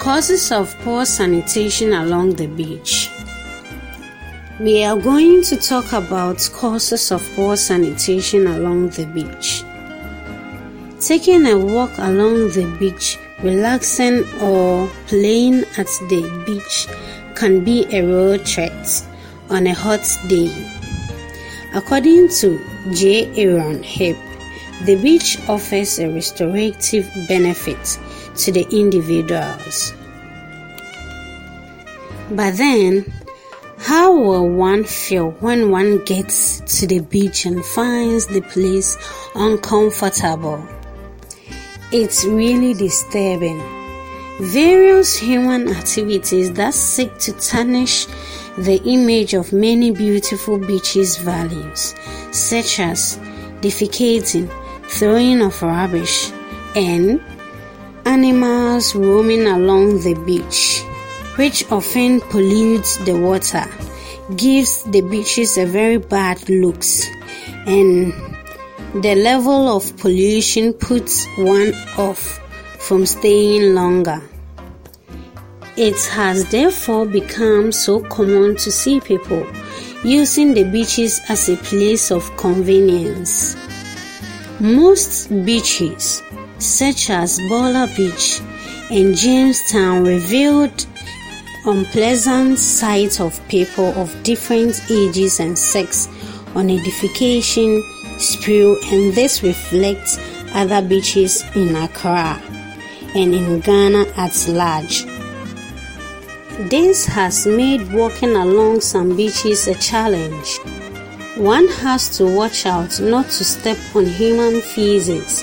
Causes 0.00 0.50
of 0.50 0.74
poor 0.80 1.04
sanitation 1.04 1.92
along 1.92 2.34
the 2.34 2.48
beach. 2.48 3.08
We 4.58 4.82
are 4.82 4.98
going 4.98 5.42
to 5.42 5.56
talk 5.56 5.92
about 5.92 6.50
causes 6.54 7.12
of 7.12 7.22
poor 7.36 7.56
sanitation 7.56 8.48
along 8.48 8.88
the 8.88 9.06
beach. 9.06 9.62
Taking 11.00 11.46
a 11.46 11.56
walk 11.56 11.96
along 11.98 12.48
the 12.48 12.66
beach, 12.80 13.16
relaxing 13.44 14.24
or 14.40 14.90
playing 15.06 15.62
at 15.78 15.86
the 16.08 16.42
beach 16.44 16.88
can 17.36 17.62
be 17.62 17.86
a 17.96 18.02
real 18.04 18.38
threat 18.38 19.06
on 19.50 19.66
a 19.66 19.74
hot 19.74 20.06
day. 20.28 20.50
According 21.74 22.28
to 22.40 22.58
J. 22.92 23.30
Aaron 23.36 23.82
Hipp, 23.82 24.18
the 24.86 24.96
beach 24.96 25.38
offers 25.48 25.98
a 25.98 26.08
restorative 26.08 27.10
benefit 27.28 27.98
to 28.36 28.52
the 28.52 28.66
individuals. 28.70 29.92
But 32.30 32.56
then, 32.56 33.12
how 33.78 34.16
will 34.16 34.48
one 34.48 34.84
feel 34.84 35.32
when 35.40 35.70
one 35.70 36.04
gets 36.04 36.60
to 36.78 36.86
the 36.86 37.00
beach 37.00 37.44
and 37.44 37.64
finds 37.64 38.26
the 38.26 38.40
place 38.40 38.96
uncomfortable? 39.34 40.64
It's 41.92 42.24
really 42.24 42.72
disturbing. 42.74 43.60
Various 44.40 45.16
human 45.16 45.68
activities 45.68 46.52
that 46.52 46.72
seek 46.72 47.18
to 47.18 47.32
tarnish 47.32 48.06
the 48.58 48.80
image 48.84 49.34
of 49.34 49.52
many 49.52 49.90
beautiful 49.90 50.58
beaches 50.58 51.16
values, 51.16 51.94
such 52.32 52.80
as 52.80 53.18
defecating, 53.60 54.48
throwing 54.88 55.42
of 55.42 55.62
rubbish, 55.62 56.30
and 56.74 57.20
animals 58.04 58.94
roaming 58.94 59.46
along 59.46 60.00
the 60.00 60.14
beach 60.26 60.84
which 61.40 61.64
often 61.70 62.20
pollutes 62.20 62.96
the 63.06 63.16
water, 63.16 63.64
gives 64.36 64.82
the 64.84 65.00
beaches 65.00 65.56
a 65.56 65.64
very 65.64 65.96
bad 65.96 66.36
looks, 66.50 67.06
and 67.66 68.12
the 69.02 69.14
level 69.14 69.74
of 69.74 69.96
pollution 69.96 70.74
puts 70.74 71.26
one 71.38 71.72
off 71.96 72.38
from 72.78 73.06
staying 73.06 73.74
longer. 73.74 74.20
It 75.82 75.98
has 76.10 76.44
therefore 76.50 77.06
become 77.06 77.72
so 77.72 78.00
common 78.00 78.54
to 78.56 78.70
see 78.70 79.00
people 79.00 79.46
using 80.04 80.52
the 80.52 80.64
beaches 80.64 81.22
as 81.30 81.48
a 81.48 81.56
place 81.56 82.10
of 82.10 82.36
convenience. 82.36 83.56
Most 84.60 85.30
beaches, 85.46 86.22
such 86.58 87.08
as 87.08 87.40
Bola 87.48 87.88
Beach 87.96 88.42
and 88.90 89.16
Jamestown, 89.16 90.04
revealed 90.04 90.84
unpleasant 91.64 92.58
sights 92.58 93.18
of 93.18 93.40
people 93.48 93.88
of 93.98 94.14
different 94.22 94.78
ages 94.90 95.40
and 95.40 95.58
sex 95.58 96.08
on 96.54 96.68
edification 96.68 97.82
spew 98.18 98.78
and 98.92 99.14
this 99.14 99.42
reflects 99.42 100.18
other 100.52 100.86
beaches 100.86 101.42
in 101.54 101.74
Accra 101.74 102.38
and 103.14 103.34
in 103.34 103.60
Ghana 103.60 104.04
at 104.18 104.46
large. 104.46 105.19
This 106.68 107.06
has 107.06 107.46
made 107.46 107.90
walking 107.90 108.36
along 108.36 108.82
some 108.82 109.16
beaches 109.16 109.66
a 109.66 109.74
challenge. 109.76 110.58
One 111.38 111.66
has 111.66 112.14
to 112.18 112.26
watch 112.26 112.66
out 112.66 113.00
not 113.00 113.30
to 113.30 113.44
step 113.44 113.78
on 113.94 114.04
human 114.04 114.60
feces 114.60 115.42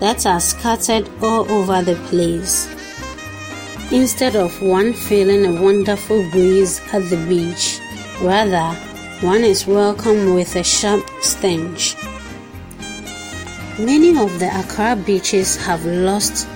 that 0.00 0.26
are 0.26 0.40
scattered 0.40 1.08
all 1.22 1.48
over 1.52 1.82
the 1.82 1.94
place 2.08 2.66
instead 3.92 4.34
of 4.34 4.60
one 4.60 4.92
feeling 4.92 5.46
a 5.46 5.62
wonderful 5.62 6.28
breeze 6.32 6.80
at 6.92 7.08
the 7.10 7.24
beach. 7.28 7.78
Rather, 8.20 8.74
one 9.20 9.44
is 9.44 9.68
welcomed 9.68 10.34
with 10.34 10.56
a 10.56 10.64
sharp 10.64 11.08
stench. 11.20 11.94
Many 13.78 14.18
of 14.18 14.40
the 14.40 14.50
Accra 14.52 14.96
beaches 14.96 15.54
have 15.64 15.86
lost 15.86 16.48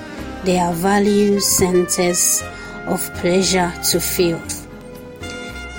their 0.44 0.72
value 0.72 1.38
centers 1.38 2.42
of 2.86 3.00
pleasure 3.14 3.72
to 3.90 4.00
filth. 4.00 4.66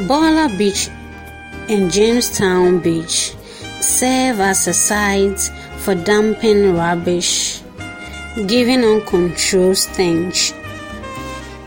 Bola 0.07 0.53
Beach 0.57 0.89
and 1.69 1.91
Jamestown 1.91 2.79
Beach 2.79 3.35
serve 3.79 4.39
as 4.39 4.67
a 4.67 4.73
site 4.73 5.39
for 5.77 5.95
dumping 5.95 6.75
rubbish, 6.75 7.61
giving 8.47 8.83
uncontrolled 8.83 9.77
stench 9.77 10.53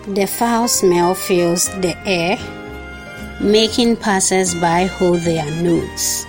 the 0.07 0.27
foul 0.27 0.69
smell 0.69 1.15
fills 1.15 1.71
the 1.81 1.97
air, 2.07 2.37
making 3.41 3.97
passers-by 3.97 4.85
hold 4.85 5.21
their 5.21 5.47
nose. 5.63 6.27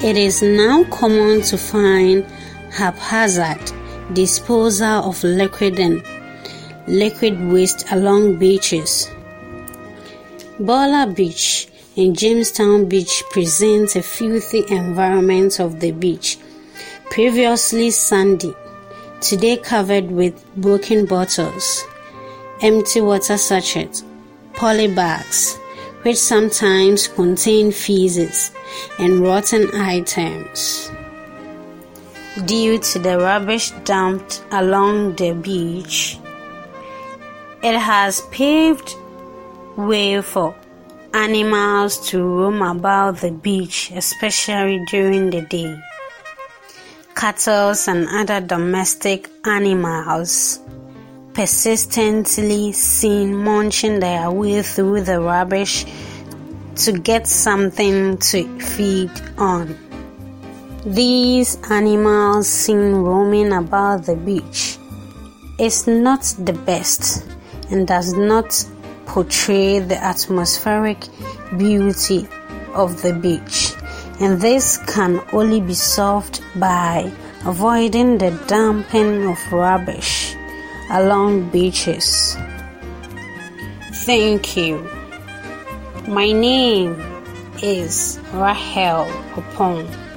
It 0.00 0.18
is 0.18 0.42
now 0.42 0.84
common 0.84 1.40
to 1.42 1.56
find 1.56 2.24
haphazard 2.70 3.72
disposal 4.12 5.08
of 5.08 5.24
liquid 5.24 5.78
and 5.80 6.04
liquid 6.86 7.40
waste 7.50 7.90
along 7.92 8.38
beaches. 8.38 9.08
Bola 10.58 11.06
Beach 11.06 11.68
and 11.96 12.16
Jamestown 12.16 12.88
Beach 12.88 13.22
presents 13.30 13.96
a 13.96 14.02
filthy 14.02 14.64
environment 14.68 15.60
of 15.60 15.80
the 15.80 15.90
beach, 15.90 16.38
previously 17.10 17.90
sandy 17.90 18.54
today 19.20 19.56
covered 19.56 20.10
with 20.10 20.44
broken 20.56 21.04
bottles, 21.04 21.84
empty 22.62 23.00
water 23.00 23.36
sachets, 23.36 24.02
polybags, 24.54 25.58
which 26.02 26.16
sometimes 26.16 27.06
contain 27.08 27.70
feces 27.70 28.50
and 28.98 29.20
rotten 29.20 29.68
items. 29.74 30.90
Due 32.46 32.78
to 32.78 32.98
the 32.98 33.18
rubbish 33.18 33.72
dumped 33.84 34.42
along 34.52 35.16
the 35.16 35.32
beach, 35.32 36.18
it 37.62 37.78
has 37.78 38.22
paved 38.30 38.96
way 39.76 40.22
for 40.22 40.54
animals 41.12 42.08
to 42.08 42.22
roam 42.22 42.62
about 42.62 43.18
the 43.18 43.30
beach, 43.30 43.90
especially 43.94 44.82
during 44.90 45.28
the 45.28 45.42
day. 45.42 45.78
Cattle 47.14 47.74
and 47.86 48.08
other 48.08 48.40
domestic 48.40 49.28
animals 49.44 50.60
persistently 51.34 52.72
seen 52.72 53.36
munching 53.36 54.00
their 54.00 54.30
way 54.30 54.62
through 54.62 55.02
the 55.02 55.20
rubbish 55.20 55.84
to 56.76 56.92
get 56.92 57.26
something 57.26 58.16
to 58.18 58.58
feed 58.58 59.10
on. 59.36 59.76
These 60.86 61.58
animals 61.70 62.48
seen 62.48 62.92
roaming 62.92 63.52
about 63.52 64.06
the 64.06 64.16
beach. 64.16 64.78
Is 65.58 65.86
not 65.86 66.22
the 66.38 66.54
best 66.54 67.28
and 67.70 67.86
does 67.86 68.14
not 68.14 68.64
portray 69.06 69.78
the 69.78 69.96
atmospheric 69.96 71.08
beauty 71.56 72.28
of 72.74 73.02
the 73.02 73.12
beach 73.12 73.74
and 74.20 74.38
this 74.38 74.76
can 74.86 75.20
only 75.32 75.60
be 75.62 75.72
solved 75.72 76.42
by 76.56 77.10
avoiding 77.46 78.18
the 78.18 78.30
dumping 78.46 79.26
of 79.26 79.38
rubbish 79.50 80.36
along 80.90 81.48
beaches. 81.48 82.36
Thank 84.04 84.58
you. 84.58 84.86
My 86.06 86.32
name 86.32 87.00
is 87.62 88.20
Rachel 88.34 89.06
Popon. 89.32 90.09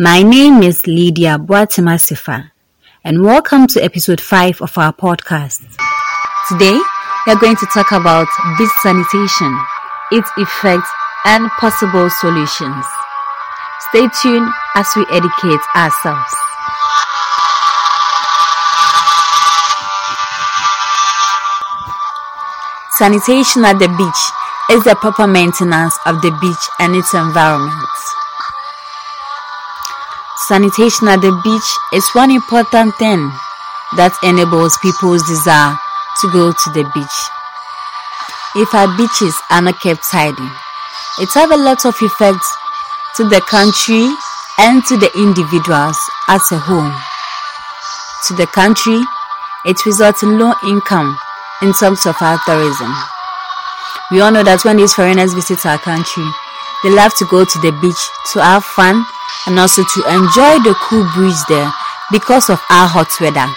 My 0.00 0.22
name 0.22 0.62
is 0.62 0.86
Lydia 0.86 1.38
Boatemah 1.42 1.98
Sefa, 1.98 2.52
and 3.02 3.24
welcome 3.24 3.66
to 3.66 3.82
episode 3.82 4.20
5 4.20 4.62
of 4.62 4.78
our 4.78 4.92
podcast. 4.92 5.58
Today, 6.48 6.78
we 7.26 7.32
are 7.32 7.40
going 7.40 7.56
to 7.56 7.66
talk 7.74 7.90
about 7.90 8.28
beach 8.56 8.70
sanitation, 8.80 9.50
its 10.12 10.30
effects, 10.38 10.88
and 11.26 11.50
possible 11.58 12.08
solutions. 12.10 12.86
Stay 13.90 14.06
tuned 14.22 14.46
as 14.76 14.86
we 14.94 15.04
educate 15.10 15.66
ourselves. 15.74 16.30
Sanitation 22.92 23.64
at 23.64 23.80
the 23.80 23.90
beach 23.98 24.78
is 24.78 24.84
the 24.84 24.94
proper 24.94 25.26
maintenance 25.26 25.98
of 26.06 26.22
the 26.22 26.30
beach 26.40 26.64
and 26.78 26.94
its 26.94 27.12
environment. 27.14 27.87
Sanitation 30.48 31.08
at 31.08 31.20
the 31.20 31.28
beach 31.44 31.68
is 31.92 32.08
one 32.16 32.30
important 32.30 32.96
thing 32.96 33.28
that 34.00 34.16
enables 34.24 34.80
people's 34.80 35.20
desire 35.28 35.76
to 36.24 36.32
go 36.32 36.56
to 36.56 36.68
the 36.72 36.88
beach. 36.96 37.18
If 38.56 38.72
our 38.72 38.88
beaches 38.96 39.36
are 39.52 39.60
not 39.60 39.76
kept 39.76 40.08
tidy, 40.08 40.48
it 41.20 41.28
has 41.36 41.52
a 41.52 41.60
lot 41.60 41.84
of 41.84 42.00
effects 42.00 42.48
to 43.20 43.28
the 43.28 43.44
country 43.44 44.08
and 44.56 44.80
to 44.88 44.96
the 44.96 45.12
individuals 45.20 46.00
as 46.32 46.40
a 46.48 46.56
whole. 46.56 46.96
To 48.28 48.32
the 48.32 48.48
country, 48.48 49.04
it 49.68 49.84
results 49.84 50.24
in 50.24 50.40
low 50.40 50.56
income 50.64 51.12
in 51.60 51.76
terms 51.76 52.08
of 52.08 52.16
our 52.24 52.40
tourism. 52.48 52.88
We 54.10 54.24
all 54.24 54.32
know 54.32 54.48
that 54.48 54.64
when 54.64 54.80
these 54.80 54.96
foreigners 54.96 55.36
visit 55.36 55.60
our 55.68 55.76
country, 55.76 56.24
they 56.80 56.88
love 56.88 57.12
to 57.20 57.28
go 57.28 57.44
to 57.44 57.58
the 57.60 57.76
beach 57.84 58.00
to 58.32 58.40
have 58.40 58.64
fun 58.64 59.04
and 59.48 59.58
also 59.58 59.82
to 59.82 60.00
enjoy 60.12 60.60
the 60.60 60.76
cool 60.84 61.08
breeze 61.16 61.42
there 61.48 61.72
because 62.12 62.50
of 62.50 62.60
our 62.68 62.86
hot 62.86 63.08
weather. 63.18 63.48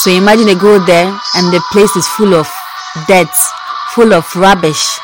So 0.00 0.10
imagine 0.10 0.46
they 0.46 0.56
go 0.56 0.80
there 0.80 1.12
and 1.36 1.52
the 1.52 1.62
place 1.70 1.94
is 1.94 2.08
full 2.08 2.32
of 2.32 2.48
dirt, 3.06 3.28
full 3.92 4.14
of 4.14 4.24
rubbish. 4.34 4.96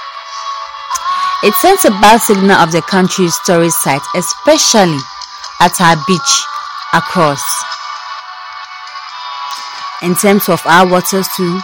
It 1.45 1.53
sends 1.61 1.85
a 1.85 1.91
bad 2.01 2.25
signal 2.25 2.57
of 2.57 2.73
the 2.73 2.81
country's 2.81 3.37
tourist 3.45 3.83
site, 3.83 4.03
especially 4.17 4.99
at 5.61 5.77
our 5.81 6.01
beach 6.09 6.33
across. 6.97 7.45
In 10.01 10.17
terms 10.17 10.49
of 10.49 10.65
our 10.65 10.89
waters 10.89 11.29
too, 11.37 11.61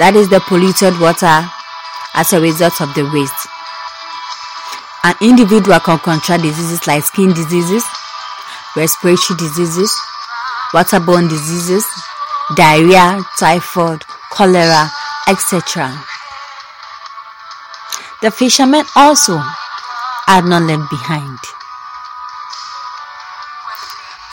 that 0.00 0.16
is 0.16 0.30
the 0.30 0.40
polluted 0.40 0.98
water 0.98 1.44
as 2.16 2.32
a 2.32 2.40
result 2.40 2.80
of 2.80 2.94
the 2.94 3.04
waste. 3.12 3.51
An 5.04 5.14
individual 5.20 5.80
can 5.80 5.98
contract 5.98 6.44
diseases 6.44 6.86
like 6.86 7.02
skin 7.02 7.32
diseases, 7.32 7.84
respiratory 8.76 9.36
diseases, 9.36 9.92
waterborne 10.72 11.28
diseases, 11.28 11.84
diarrhea, 12.54 13.20
typhoid, 13.36 14.04
cholera, 14.30 14.90
etc. 15.28 15.90
The 18.22 18.30
fishermen 18.30 18.84
also 18.94 19.42
are 20.28 20.42
not 20.42 20.62
left 20.62 20.88
behind. 20.88 21.38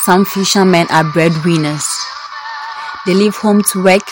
Some 0.03 0.23
fishermen 0.25 0.85
are 0.91 1.03
breadwinners. 1.03 1.87
They 3.07 3.15
leave 3.15 3.35
home 3.35 3.63
to 3.73 3.83
work 3.83 4.07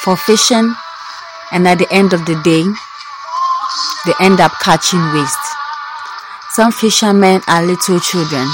for 0.00 0.16
fishing, 0.16 0.74
and 1.52 1.68
at 1.68 1.78
the 1.78 1.92
end 1.92 2.14
of 2.14 2.24
the 2.24 2.40
day, 2.42 2.64
they 4.04 4.14
end 4.20 4.40
up 4.40 4.52
catching 4.60 5.00
waste. 5.12 5.41
Some 6.54 6.70
fishermen 6.70 7.40
are 7.48 7.64
little 7.64 7.98
children, 7.98 8.46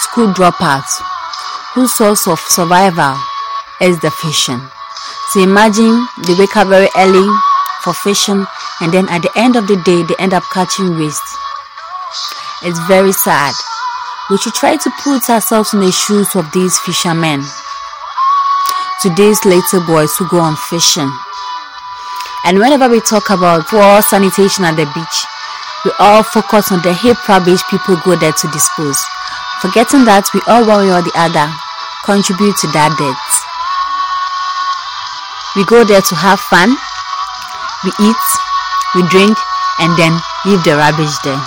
school 0.00 0.34
dropouts, 0.34 1.00
whose 1.74 1.92
source 1.94 2.26
of 2.26 2.40
survival 2.40 3.14
is 3.80 4.00
the 4.00 4.10
fishing. 4.10 4.60
So 5.30 5.42
imagine 5.44 6.08
they 6.26 6.34
wake 6.34 6.56
up 6.56 6.66
very 6.66 6.88
early 6.96 7.30
for 7.82 7.94
fishing 7.94 8.44
and 8.80 8.92
then 8.92 9.08
at 9.10 9.22
the 9.22 9.30
end 9.36 9.54
of 9.54 9.68
the 9.68 9.76
day 9.84 10.02
they 10.02 10.16
end 10.18 10.34
up 10.34 10.42
catching 10.52 10.98
waste. 10.98 11.22
It's 12.64 12.80
very 12.88 13.12
sad. 13.12 13.54
We 14.28 14.36
should 14.38 14.54
try 14.54 14.76
to 14.76 14.90
put 15.04 15.30
ourselves 15.30 15.72
in 15.72 15.78
the 15.78 15.92
shoes 15.92 16.34
of 16.34 16.50
these 16.50 16.76
fishermen. 16.80 17.44
Today's 19.02 19.38
little 19.44 19.86
boys 19.86 20.16
who 20.16 20.28
go 20.28 20.40
on 20.40 20.56
fishing. 20.56 21.12
And 22.44 22.58
whenever 22.58 22.88
we 22.88 23.00
talk 23.02 23.30
about 23.30 23.68
poor 23.68 24.02
sanitation 24.02 24.64
at 24.64 24.74
the 24.74 24.90
beach, 24.92 25.26
we 25.86 25.92
all 26.00 26.24
focus 26.24 26.72
on 26.72 26.82
the 26.82 26.92
heap 26.92 27.14
rubbish 27.28 27.62
people 27.70 27.94
go 28.02 28.18
there 28.18 28.34
to 28.34 28.50
dispose, 28.50 28.98
forgetting 29.62 30.02
that 30.02 30.26
we 30.34 30.42
all 30.50 30.66
one 30.66 30.82
way 30.82 30.90
or 30.90 30.98
the 30.98 31.14
other 31.14 31.46
contribute 32.02 32.58
to 32.58 32.66
that 32.74 32.90
debt. 32.98 33.26
We 35.54 35.62
go 35.62 35.86
there 35.86 36.02
to 36.02 36.14
have 36.18 36.42
fun, 36.42 36.74
we 37.86 37.94
eat, 38.02 38.24
we 38.98 39.06
drink, 39.14 39.38
and 39.78 39.94
then 39.94 40.10
leave 40.42 40.66
the 40.66 40.74
rubbish 40.74 41.14
there. 41.22 41.38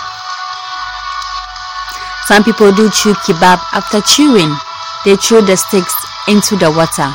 Some 2.32 2.48
people 2.48 2.72
do 2.72 2.88
chew 2.96 3.12
kebab 3.28 3.60
after 3.76 4.00
chewing, 4.08 4.56
they 5.04 5.20
throw 5.20 5.44
the 5.44 5.60
sticks 5.60 5.96
into 6.32 6.56
the 6.56 6.72
water. 6.72 7.12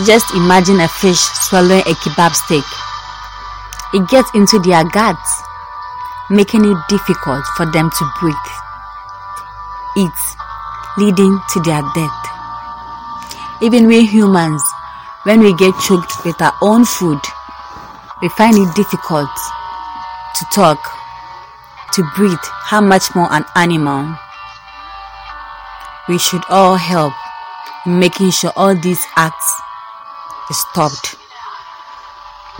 So 0.00 0.08
just 0.08 0.32
imagine 0.32 0.80
a 0.80 0.88
fish 0.88 1.20
swallowing 1.44 1.84
a 1.84 1.92
kebab 2.00 2.32
stick. 2.32 2.64
It 3.92 4.08
gets 4.08 4.32
into 4.32 4.58
their 4.64 4.80
guts, 4.88 5.33
making 6.30 6.64
it 6.64 6.78
difficult 6.88 7.44
for 7.56 7.66
them 7.70 7.90
to 7.90 8.10
breathe, 8.20 8.34
It's 9.96 10.36
leading 10.96 11.38
to 11.52 11.60
their 11.60 11.82
death. 11.94 12.20
Even 13.60 13.86
we 13.86 14.06
humans, 14.06 14.62
when 15.24 15.40
we 15.40 15.54
get 15.54 15.74
choked 15.80 16.24
with 16.24 16.40
our 16.40 16.54
own 16.62 16.84
food, 16.84 17.20
we 18.22 18.28
find 18.30 18.56
it 18.56 18.74
difficult 18.74 19.28
to 20.36 20.46
talk, 20.52 20.80
to 21.92 22.02
breathe, 22.16 22.38
how 22.42 22.80
much 22.80 23.14
more 23.14 23.30
an 23.30 23.44
animal. 23.54 24.16
We 26.08 26.18
should 26.18 26.42
all 26.48 26.76
help 26.76 27.12
in 27.86 27.98
making 27.98 28.30
sure 28.30 28.52
all 28.56 28.74
these 28.74 29.04
acts 29.16 29.60
is 30.50 30.58
stopped. 30.70 31.16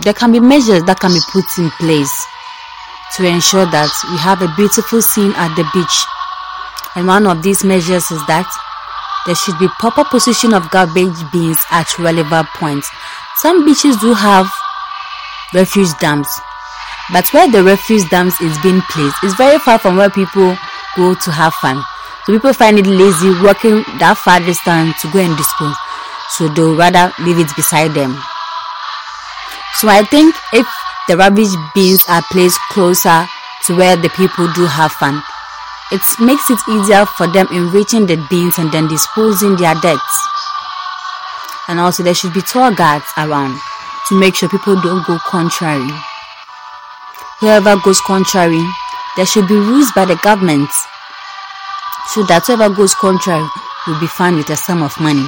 There 0.01 0.13
can 0.13 0.31
be 0.31 0.39
measures 0.39 0.83
that 0.83 0.99
can 0.99 1.11
be 1.11 1.19
put 1.31 1.45
in 1.57 1.71
place 1.71 2.27
to 3.15 3.25
ensure 3.25 3.65
that 3.65 3.89
we 4.11 4.17
have 4.17 4.41
a 4.41 4.53
beautiful 4.55 5.01
scene 5.01 5.33
at 5.35 5.55
the 5.55 5.63
beach. 5.73 6.05
And 6.95 7.07
one 7.07 7.27
of 7.27 7.43
these 7.43 7.63
measures 7.63 8.09
is 8.11 8.25
that 8.27 8.47
there 9.25 9.35
should 9.35 9.57
be 9.57 9.67
proper 9.79 10.03
position 10.03 10.53
of 10.53 10.69
garbage 10.69 11.17
bins 11.31 11.59
at 11.71 11.97
relevant 11.97 12.47
points. 12.55 12.89
Some 13.37 13.65
beaches 13.65 13.97
do 13.97 14.13
have 14.13 14.51
refuse 15.53 15.93
dumps, 15.95 16.29
but 17.11 17.27
where 17.33 17.49
the 17.49 17.63
refuse 17.63 18.07
dumps 18.09 18.39
is 18.41 18.57
being 18.59 18.81
placed 18.89 19.23
is 19.23 19.33
very 19.35 19.59
far 19.59 19.79
from 19.79 19.97
where 19.97 20.09
people 20.09 20.57
go 20.95 21.15
to 21.15 21.31
have 21.31 21.53
fun. 21.55 21.83
So 22.25 22.33
people 22.33 22.53
find 22.53 22.79
it 22.79 22.87
lazy 22.87 23.29
walking 23.43 23.83
that 23.99 24.17
far 24.17 24.39
distance 24.39 24.99
to 25.01 25.11
go 25.11 25.19
and 25.19 25.37
dispose. 25.37 25.75
So 26.37 26.47
they'll 26.49 26.75
rather 26.75 27.13
leave 27.21 27.37
it 27.39 27.55
beside 27.55 27.93
them. 27.93 28.17
So 29.77 29.89
I 29.89 30.03
think 30.09 30.33
if 30.53 30.65
the 31.07 31.17
rubbish 31.17 31.53
bins 31.73 32.03
are 32.09 32.23
placed 32.31 32.59
closer 32.69 33.25
to 33.65 33.75
where 33.75 33.95
the 33.95 34.09
people 34.09 34.51
do 34.53 34.65
have 34.65 34.91
fun, 34.91 35.21
it 35.91 36.01
makes 36.19 36.49
it 36.49 36.59
easier 36.69 37.05
for 37.05 37.27
them 37.27 37.47
in 37.51 37.69
reaching 37.71 38.05
the 38.05 38.17
bins 38.29 38.57
and 38.57 38.71
then 38.71 38.87
disposing 38.87 39.55
their 39.55 39.75
debts. 39.75 40.27
And 41.67 41.79
also 41.79 42.03
there 42.03 42.13
should 42.13 42.33
be 42.33 42.41
tour 42.41 42.73
guards 42.73 43.05
around 43.17 43.59
to 44.09 44.19
make 44.19 44.35
sure 44.35 44.49
people 44.49 44.79
don't 44.81 45.05
go 45.05 45.17
contrary. 45.19 45.89
Whoever 47.39 47.75
goes 47.83 47.99
contrary, 48.01 48.63
there 49.15 49.25
should 49.25 49.47
be 49.47 49.55
rules 49.55 49.91
by 49.93 50.05
the 50.05 50.15
government 50.23 50.69
so 52.09 52.23
that 52.23 52.45
whoever 52.45 52.73
goes 52.73 52.93
contrary 52.93 53.45
will 53.87 53.99
be 53.99 54.07
fined 54.07 54.37
with 54.37 54.49
a 54.49 54.55
sum 54.55 54.81
of 54.81 54.99
money. 54.99 55.27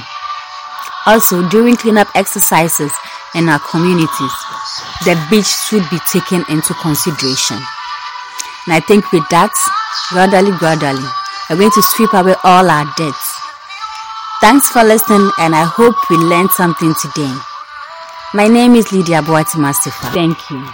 Also, 1.05 1.47
during 1.49 1.75
cleanup 1.75 2.07
exercises 2.15 2.91
in 3.35 3.49
our 3.49 3.59
communities, 3.59 4.33
the 5.05 5.15
beach 5.29 5.45
should 5.45 5.87
be 5.89 5.99
taken 6.11 6.43
into 6.49 6.73
consideration. 6.75 7.57
And 8.65 8.73
I 8.73 8.79
think 8.79 9.11
with 9.11 9.27
that, 9.29 9.51
gradually, 10.09 10.51
gradually, 10.57 11.07
we're 11.49 11.57
going 11.57 11.71
to 11.71 11.81
sweep 11.81 12.13
away 12.13 12.35
all 12.43 12.69
our 12.69 12.85
debts. 12.97 13.39
Thanks 14.41 14.69
for 14.69 14.83
listening, 14.83 15.31
and 15.39 15.55
I 15.55 15.63
hope 15.63 15.95
we 16.09 16.17
learned 16.17 16.51
something 16.51 16.93
today. 17.01 17.33
My 18.33 18.47
name 18.47 18.75
is 18.75 18.91
Lydia 18.91 19.21
Boatemah 19.21 19.73
Sefa. 19.73 20.13
Thank 20.13 20.49
you. 20.49 20.65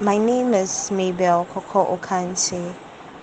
My 0.00 0.16
name 0.16 0.54
is 0.54 0.90
Mabel 0.90 1.46
Korkor 1.52 1.98
Ocansey, 1.98 2.74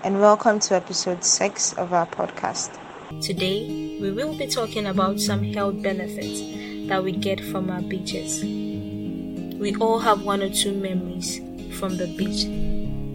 and 0.04 0.22
welcome 0.22 0.60
to 0.60 0.76
episode 0.76 1.24
6 1.24 1.74
of 1.74 1.94
our 1.94 2.06
podcast. 2.06 2.78
Today, 3.22 3.98
we 4.00 4.12
will 4.12 4.38
be 4.38 4.46
talking 4.48 4.86
about 4.86 5.20
some 5.20 5.42
health 5.44 5.82
benefits 5.82 6.42
that 6.88 7.04
we 7.04 7.12
get 7.12 7.40
from 7.40 7.70
our 7.70 7.82
beaches. 7.82 8.42
We 8.44 9.76
all 9.76 10.00
have 10.00 10.24
one 10.24 10.42
or 10.42 10.50
two 10.50 10.74
memories 10.74 11.40
from 11.80 11.98
the 11.98 12.08
beach. 12.08 12.46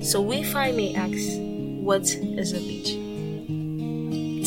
So 0.05 0.21
we 0.21 0.43
finally 0.43 0.95
ask, 0.95 1.39
what 1.83 2.03
is 2.03 2.53
a 2.53 2.59
beach? 2.59 2.99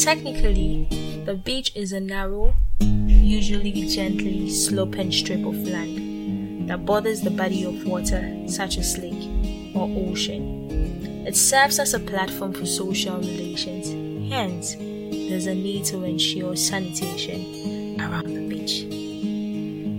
Technically, 0.03 0.88
the 1.25 1.35
beach 1.35 1.71
is 1.75 1.91
a 1.91 1.99
narrow, 1.99 2.53
usually 2.79 3.71
gently 3.88 4.49
sloping 4.49 5.11
strip 5.11 5.45
of 5.45 5.55
land 5.67 6.69
that 6.69 6.85
borders 6.85 7.21
the 7.21 7.31
body 7.31 7.63
of 7.63 7.85
water 7.85 8.35
such 8.47 8.77
as 8.77 8.97
lake 8.97 9.29
or 9.75 9.89
ocean. 10.09 11.25
It 11.25 11.35
serves 11.35 11.79
as 11.79 11.93
a 11.93 11.99
platform 11.99 12.53
for 12.53 12.65
social 12.65 13.17
relations. 13.17 13.89
Hence, 14.31 14.75
there's 14.75 15.47
a 15.47 15.55
need 15.55 15.85
to 15.85 16.03
ensure 16.03 16.55
sanitation 16.55 17.99
around 17.99 18.27
the 18.27 18.47
beach. 18.47 18.94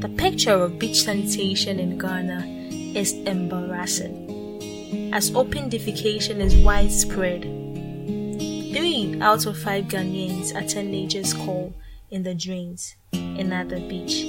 The 0.07 0.15
picture 0.15 0.53
of 0.53 0.79
beach 0.79 1.03
sanitation 1.03 1.81
in 1.81 1.99
Ghana 1.99 2.47
is 2.95 3.15
embarrassing, 3.27 5.11
as 5.13 5.35
open 5.35 5.69
defecation 5.69 6.39
is 6.39 6.55
widespread. 6.59 7.43
Three 7.43 9.19
out 9.21 9.47
of 9.47 9.59
five 9.59 9.87
Ghanaians 9.87 10.55
attend 10.55 10.93
nature's 10.93 11.35
call 11.35 11.75
in 12.13 12.23
the 12.23 12.37
drains 12.37 12.95
and 13.15 13.53
at 13.53 13.69
the 13.69 13.81
beach. 13.81 14.23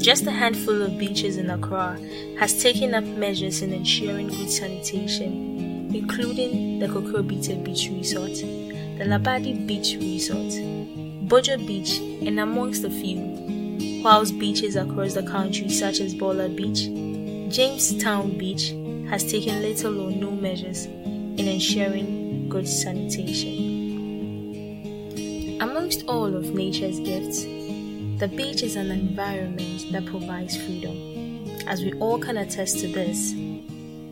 Just 0.00 0.28
a 0.28 0.30
handful 0.30 0.80
of 0.80 0.96
beaches 0.96 1.38
in 1.38 1.50
Accra 1.50 1.98
has 2.38 2.62
taken 2.62 2.94
up 2.94 3.02
measures 3.02 3.62
in 3.62 3.72
ensuring 3.72 4.28
good 4.28 4.48
sanitation, 4.48 5.90
including 5.92 6.78
the 6.78 6.86
Kokrobite 6.86 7.64
Beach 7.64 7.90
Resort, 7.90 8.34
the 8.34 9.06
Labadi 9.06 9.66
Beach 9.66 9.96
Resort, 10.00 10.54
Bojo 11.28 11.56
Beach, 11.56 11.98
and 11.98 12.38
amongst 12.38 12.84
a 12.84 12.90
few, 12.90 13.42
whilst 14.02 14.38
beaches 14.38 14.74
across 14.76 15.14
the 15.14 15.22
country 15.22 15.68
such 15.68 16.00
as 16.00 16.14
Bola 16.14 16.48
Beach, 16.48 16.88
Jamestown 17.54 18.36
Beach 18.36 18.74
has 19.08 19.30
taken 19.30 19.62
little 19.62 20.00
or 20.00 20.10
no 20.10 20.30
measures 20.32 20.86
in 20.86 21.46
ensuring 21.46 22.48
good 22.48 22.66
sanitation. 22.66 23.70
Amongst 25.60 26.04
all 26.08 26.34
of 26.34 26.52
nature's 26.54 26.98
gifts, 26.98 27.44
the 27.44 28.28
beach 28.28 28.62
is 28.62 28.74
an 28.76 28.90
environment 28.90 29.92
that 29.92 30.06
provides 30.06 30.56
freedom. 30.56 31.48
As 31.68 31.82
we 31.82 31.92
all 31.94 32.18
can 32.18 32.36
attest 32.36 32.80
to 32.80 32.88
this, 32.88 33.32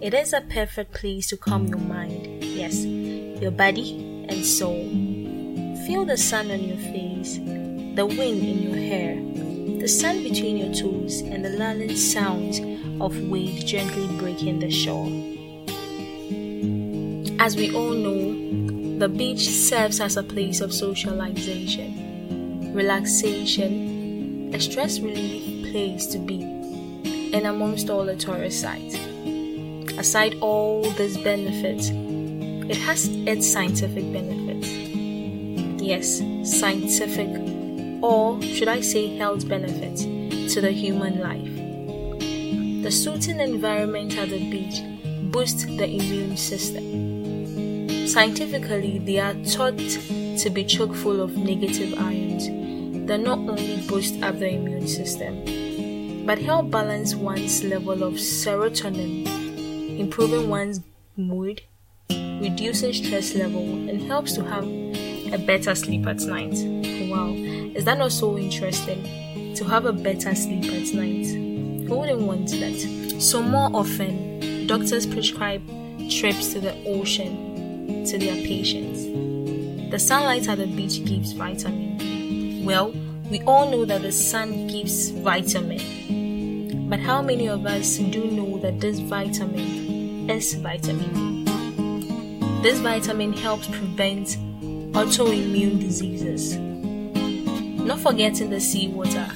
it 0.00 0.14
is 0.14 0.32
a 0.32 0.42
perfect 0.42 0.94
place 0.94 1.26
to 1.28 1.36
calm 1.36 1.66
your 1.66 1.78
mind, 1.78 2.44
yes, 2.44 2.84
your 2.84 3.50
body 3.50 4.26
and 4.28 4.46
soul. 4.46 4.88
Feel 5.86 6.04
the 6.04 6.16
sun 6.16 6.50
on 6.50 6.62
your 6.62 6.78
face, 6.78 7.38
the 7.96 8.06
wind 8.06 8.42
in 8.42 8.62
your 8.62 8.76
hair, 8.76 9.16
the 9.80 9.88
sand 9.88 10.22
between 10.22 10.58
your 10.58 10.74
toes, 10.74 11.22
and 11.22 11.42
the 11.42 11.48
lulling 11.48 11.96
sounds 11.96 12.60
of 13.00 13.18
waves 13.30 13.64
gently 13.64 14.06
breaking 14.18 14.58
the 14.58 14.70
shore. 14.70 15.06
As 17.40 17.56
we 17.56 17.74
all 17.74 17.92
know, 17.92 18.98
the 18.98 19.08
beach 19.08 19.48
serves 19.48 19.98
as 19.98 20.18
a 20.18 20.22
place 20.22 20.60
of 20.60 20.74
socialization, 20.74 22.74
relaxation, 22.74 24.52
a 24.54 24.60
stress 24.60 25.00
relief 25.00 25.72
place 25.72 26.06
to 26.08 26.18
be, 26.18 26.42
and 27.32 27.46
amongst 27.46 27.88
all 27.88 28.04
the 28.04 28.16
tourist 28.16 28.60
sites. 28.60 28.96
Aside 29.96 30.36
all 30.42 30.82
these 30.90 31.16
benefits, 31.16 31.88
it 32.68 32.76
has 32.76 33.08
its 33.26 33.50
scientific 33.50 34.12
benefits. 34.12 34.68
Yes, 35.82 36.20
scientific, 36.44 37.49
or 38.02 38.40
should 38.42 38.68
I 38.68 38.80
say 38.80 39.16
health 39.16 39.48
benefits 39.48 40.02
to 40.54 40.60
the 40.60 40.72
human 40.72 41.20
life. 41.20 42.82
The 42.82 42.90
soothing 42.90 43.40
environment 43.40 44.16
at 44.16 44.30
the 44.30 44.38
beach 44.50 44.82
boosts 45.30 45.64
the 45.64 45.86
immune 45.86 46.36
system. 46.36 48.06
Scientifically, 48.06 48.98
they 48.98 49.20
are 49.20 49.34
thought 49.44 49.78
to 49.78 50.50
be 50.50 50.64
chock 50.64 50.94
full 50.94 51.20
of 51.20 51.36
negative 51.36 51.94
ions 51.98 52.46
that 53.06 53.20
not 53.20 53.38
only 53.38 53.76
boost 53.86 54.20
up 54.22 54.38
the 54.38 54.48
immune 54.48 54.88
system, 54.88 56.24
but 56.26 56.38
help 56.38 56.70
balance 56.70 57.14
one's 57.14 57.62
level 57.62 58.02
of 58.02 58.14
serotonin, 58.14 59.98
improving 59.98 60.48
one's 60.48 60.80
mood, 61.16 61.62
reducing 62.08 62.92
stress 62.92 63.34
level, 63.34 63.62
and 63.62 64.02
helps 64.02 64.32
to 64.32 64.42
have 64.44 64.64
a 65.32 65.38
better 65.46 65.74
sleep 65.74 66.06
at 66.06 66.20
night. 66.22 66.54
Wow, 67.10 67.34
is 67.74 67.84
that 67.84 67.98
not 67.98 68.12
so 68.12 68.36
interesting? 68.36 69.54
To 69.54 69.64
have 69.64 69.84
a 69.86 69.92
better 69.92 70.34
sleep 70.34 70.64
at 70.64 70.94
night. 70.94 71.26
Who 71.86 71.98
wouldn't 71.98 72.20
want 72.20 72.48
that? 72.50 73.16
So, 73.20 73.42
more 73.42 73.70
often, 73.74 74.66
doctors 74.66 75.06
prescribe 75.06 75.62
trips 76.10 76.52
to 76.52 76.60
the 76.60 76.74
ocean 76.86 78.04
to 78.06 78.18
their 78.18 78.34
patients. 78.34 79.04
The 79.90 79.98
sunlight 79.98 80.48
at 80.48 80.58
the 80.58 80.66
beach 80.66 81.04
gives 81.04 81.32
vitamin. 81.32 82.64
Well, 82.64 82.92
we 83.30 83.40
all 83.42 83.70
know 83.70 83.84
that 83.84 84.02
the 84.02 84.12
sun 84.12 84.66
gives 84.68 85.10
vitamin. 85.10 86.88
But 86.88 87.00
how 87.00 87.22
many 87.22 87.48
of 87.48 87.66
us 87.66 87.98
do 87.98 88.24
know 88.30 88.58
that 88.58 88.80
this 88.80 88.98
vitamin 88.98 90.28
is 90.28 90.54
vitamin 90.54 91.44
D? 91.44 92.62
This 92.62 92.78
vitamin 92.80 93.32
helps 93.32 93.68
prevent 93.68 94.36
autoimmune 94.92 95.80
diseases. 95.80 96.69
Not 97.90 97.98
forgetting 97.98 98.50
the 98.50 98.60
seawater. 98.60 99.26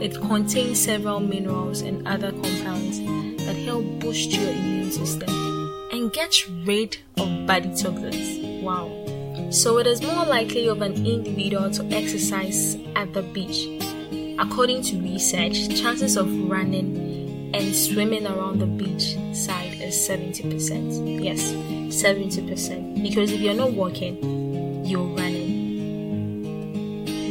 It 0.00 0.14
contains 0.20 0.78
several 0.78 1.18
minerals 1.18 1.80
and 1.80 2.06
other 2.06 2.30
compounds 2.30 3.00
that 3.44 3.56
help 3.56 3.84
boost 3.98 4.30
your 4.30 4.50
immune 4.50 4.92
system 4.92 5.28
and 5.90 6.12
get 6.12 6.32
rid 6.64 6.98
of 7.18 7.48
body 7.48 7.74
toxins. 7.74 8.62
Wow. 8.62 8.88
So 9.50 9.78
it 9.78 9.88
is 9.88 10.00
more 10.00 10.24
likely 10.26 10.68
of 10.68 10.80
an 10.80 11.04
individual 11.04 11.72
to 11.72 11.84
exercise 11.86 12.76
at 12.94 13.12
the 13.14 13.22
beach. 13.22 13.66
According 14.38 14.82
to 14.82 15.00
research, 15.00 15.76
chances 15.76 16.16
of 16.16 16.32
running 16.48 17.50
and 17.52 17.74
swimming 17.74 18.28
around 18.28 18.60
the 18.60 18.66
beach 18.66 19.16
side 19.34 19.74
is 19.82 19.96
70%. 19.96 21.20
Yes, 21.20 21.50
70%. 21.50 23.02
Because 23.02 23.32
if 23.32 23.40
you're 23.40 23.54
not 23.54 23.72
walking, 23.72 24.86
you're 24.86 25.02
running. 25.16 25.39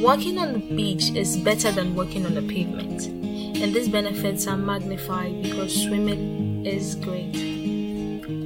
Walking 0.01 0.38
on 0.38 0.53
the 0.53 0.59
beach 0.59 1.09
is 1.12 1.35
better 1.35 1.73
than 1.73 1.93
walking 1.93 2.25
on 2.25 2.33
the 2.33 2.41
pavement, 2.41 3.07
and 3.07 3.73
these 3.73 3.89
benefits 3.89 4.47
are 4.47 4.55
magnified 4.55 5.43
because 5.43 5.83
swimming 5.83 6.65
is 6.65 6.95
great, 6.95 7.35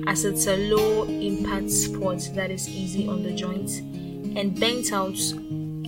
as 0.07 0.25
it's 0.25 0.47
a 0.47 0.57
low 0.73 1.03
impact 1.03 1.69
sport 1.69 2.27
that 2.33 2.49
is 2.49 2.67
easy 2.67 3.07
on 3.07 3.21
the 3.21 3.31
joints 3.31 3.77
and 4.35 4.59
burns 4.59 4.91
out 4.91 5.15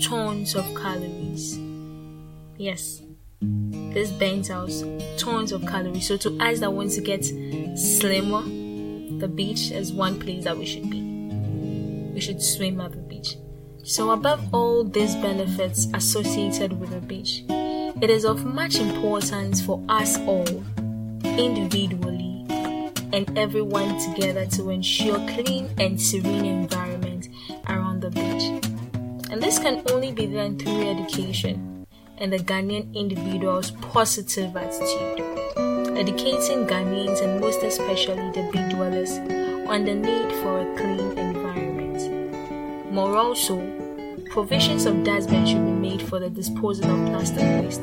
tons 0.04 0.56
of 0.56 0.66
calories. 0.76 1.58
Yes, 2.58 3.02
this 3.42 4.12
burns 4.12 4.52
out 4.52 4.72
tons 5.18 5.52
of 5.52 5.66
calories. 5.66 6.08
So, 6.08 6.16
to 6.18 6.38
us 6.38 6.60
that 6.60 6.72
want 6.72 6.92
to 6.92 7.02
get 7.02 7.26
slimmer, 7.26 8.44
the 9.18 9.28
beach 9.28 9.72
is 9.72 9.92
one 9.92 10.20
place 10.20 10.44
that 10.44 10.56
we 10.56 10.68
should 10.68 10.92
be. 10.92 11.02
We 12.14 12.22
should 12.22 12.40
swim 12.40 12.80
at 12.82 12.92
the. 12.92 13.05
So, 13.88 14.10
above 14.10 14.52
all 14.52 14.84
these 14.84 15.14
benefits 15.14 15.88
associated 15.94 16.80
with 16.80 16.90
the 16.90 17.00
beach, 17.00 17.44
it 17.48 18.10
is 18.10 18.26
of 18.26 18.44
much 18.44 18.80
importance 18.80 19.62
for 19.62 19.80
us 19.88 20.18
all, 20.22 20.48
individually 21.24 22.48
and 23.14 23.38
everyone 23.38 24.00
together, 24.00 24.48
to 24.48 24.72
ensure 24.72 25.20
clean 25.30 25.70
and 25.78 26.02
serene 26.02 26.46
environment 26.46 27.30
around 27.70 28.02
the 28.02 28.10
beach. 28.10 28.50
And 29.30 29.40
this 29.40 29.60
can 29.60 29.84
only 29.92 30.12
be 30.12 30.26
done 30.26 30.58
through 30.58 30.90
education 30.90 31.86
and 32.18 32.34
the 32.34 32.40
Ghanaian 32.40 32.92
individual's 32.96 33.70
positive 33.70 34.58
attitude, 34.58 35.20
educating 35.96 36.66
Ghanaians 36.66 37.22
and 37.24 37.40
most 37.40 37.62
especially 37.62 38.32
the 38.32 38.50
beach 38.52 38.74
dwellers 38.74 39.12
on 39.70 39.86
the 39.86 39.94
need 39.94 40.32
for 40.42 40.62
a 40.62 40.76
clean. 40.76 41.15
More 42.96 43.18
also, 43.18 43.58
provisions 44.30 44.86
of 44.86 45.04
dustbins 45.04 45.50
should 45.50 45.66
be 45.66 45.72
made 45.74 46.02
for 46.02 46.18
the 46.18 46.30
disposal 46.30 46.90
of 46.90 47.06
plastic 47.10 47.44
waste 47.62 47.82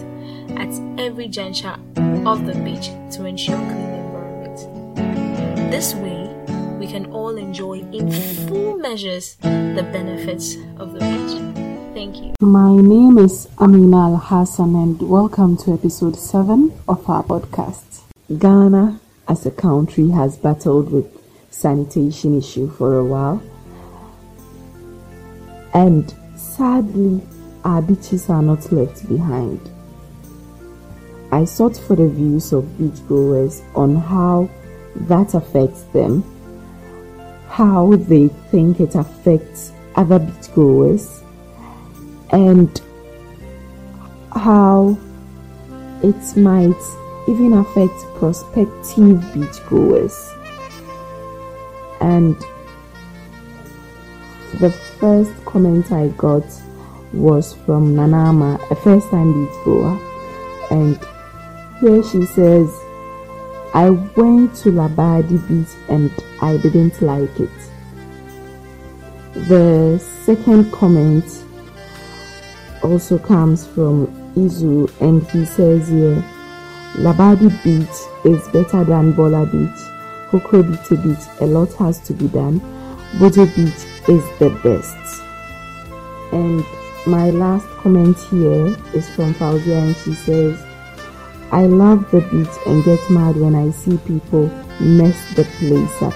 at 0.57 0.73
every 0.99 1.29
juncture 1.29 1.77
of 2.25 2.47
the 2.47 2.55
beach 2.65 2.87
to 3.15 3.27
ensure 3.27 3.57
clean 3.57 3.93
environment. 3.93 5.71
This 5.71 5.95
way, 5.97 6.35
we 6.79 6.87
can 6.87 7.13
all 7.13 7.37
enjoy 7.37 7.81
in 7.93 8.11
full 8.49 8.79
measures 8.79 9.37
the 9.43 9.87
benefits 9.93 10.57
of 10.79 10.95
the 10.95 11.01
beach. 11.01 11.93
Thank 11.93 12.17
you. 12.17 12.33
My 12.41 12.75
name 12.75 13.19
is 13.19 13.51
Amina 13.59 14.17
Alhassan, 14.17 14.83
and 14.83 15.03
welcome 15.03 15.59
to 15.59 15.75
episode 15.75 16.17
7 16.17 16.73
of 16.89 17.07
our 17.11 17.23
podcast. 17.23 18.01
Ghana, 18.39 18.99
as 19.29 19.45
a 19.45 19.51
country, 19.51 20.09
has 20.09 20.39
battled 20.39 20.91
with 20.91 21.05
sanitation 21.51 22.39
issue 22.39 22.71
for 22.71 22.97
a 22.97 23.05
while, 23.05 23.43
and 25.75 26.15
sadly, 26.37 27.21
our 27.65 27.81
beaches 27.81 28.29
are 28.29 28.43
not 28.43 28.71
left 28.73 29.09
behind. 29.09 29.61
I 31.31 31.45
sought 31.45 31.77
for 31.77 31.97
the 31.97 32.09
views 32.09 32.53
of 32.53 32.65
beachgoers 32.79 33.63
on 33.75 33.97
how 33.97 34.51
that 35.09 35.35
affects 35.35 35.85
them, 35.95 36.23
how 37.49 37.97
they 37.97 38.29
think 38.51 38.81
it 38.81 38.95
affects 38.95 39.73
other 39.97 40.19
beachgoers, 40.19 41.23
and 42.33 42.81
how 44.35 44.99
it 46.03 46.37
might 46.37 46.83
even 47.29 47.55
affect 47.55 47.95
prospective 48.17 49.21
beachgoers. 49.33 50.29
And 52.01 52.37
the 54.61 54.71
first 54.71 55.33
comment 55.45 55.91
I 55.93 56.09
got 56.09 56.45
was 57.13 57.55
from 57.55 57.95
Nanama, 57.95 58.59
a 58.71 58.75
first 58.77 59.09
time 59.11 59.33
beachgoer, 59.35 59.99
And 60.71 60.99
here 61.81 62.03
she 62.03 62.25
says, 62.27 62.69
I 63.75 63.91
went 63.91 64.55
to 64.57 64.71
Labadi 64.71 65.39
Beach 65.49 65.75
and 65.89 66.11
I 66.41 66.59
didn't 66.59 67.01
like 67.01 67.41
it. 67.41 67.51
The 69.49 69.99
second 70.25 70.71
comment 70.73 71.25
also 72.83 73.19
comes 73.19 73.67
from 73.67 74.07
Izu 74.35 74.91
and 75.01 75.23
he 75.31 75.45
says 75.47 75.89
here, 75.89 76.23
Labadi 76.97 77.49
Beach 77.65 78.27
is 78.27 78.47
better 78.49 78.85
than 78.85 79.13
Bola 79.13 79.47
Beach. 79.47 79.81
Kokrobite 80.31 81.03
Beach, 81.03 81.41
a 81.41 81.47
lot 81.47 81.73
has 81.75 81.99
to 82.01 82.13
be 82.13 82.29
done. 82.29 82.61
Bojo 83.19 83.47
Beach 83.47 83.92
is 84.09 84.25
the 84.39 84.51
best. 84.63 85.23
And 86.33 86.65
my 87.07 87.31
last 87.31 87.67
comment 87.83 88.17
here 88.31 88.77
is 88.95 89.09
from 89.15 89.35
Fauzia 89.35 89.83
and 89.83 89.97
she 89.97 90.15
says, 90.15 90.61
I 91.51 91.67
love 91.67 92.11
the 92.11 92.21
beach 92.21 92.67
and 92.67 92.83
get 92.85 93.11
mad 93.11 93.37
when 93.37 93.55
I 93.55 93.71
see 93.71 93.99
people 93.99 94.47
mess 94.81 95.35
the 95.35 95.45
place 95.45 96.03
up, 96.03 96.15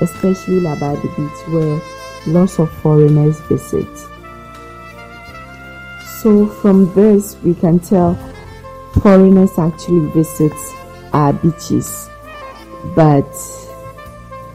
especially 0.00 0.60
Labadi 0.60 1.02
Beach 1.16 1.48
where 1.48 1.80
lots 2.26 2.58
of 2.58 2.70
foreigners 2.82 3.40
visit. 3.42 3.88
So 6.20 6.46
from 6.46 6.92
this 6.94 7.36
we 7.42 7.54
can 7.54 7.78
tell 7.78 8.14
foreigners 9.02 9.58
actually 9.58 10.06
visit 10.10 10.52
our 11.12 11.32
beaches, 11.32 12.10
but 12.94 13.30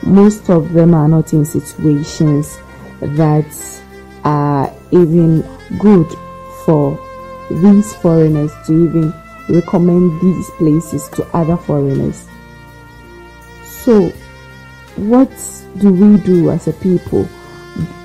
most 0.04 0.50
of 0.50 0.74
them 0.74 0.94
are 0.94 1.08
not 1.08 1.34
in 1.34 1.46
situations 1.46 2.60
that 3.02 3.82
are 4.24 4.74
even 4.92 5.42
good 5.80 6.08
for 6.66 7.00
these 7.50 7.94
foreigners 7.96 8.52
to 8.66 8.86
even 8.86 9.14
recommend 9.50 10.22
these 10.22 10.50
places 10.52 11.10
to 11.10 11.26
other 11.36 11.58
foreigners. 11.58 12.28
So, 13.64 14.10
what 14.96 15.32
do 15.80 15.92
we 15.92 16.22
do 16.24 16.52
as 16.52 16.68
a 16.68 16.74
people? 16.74 17.28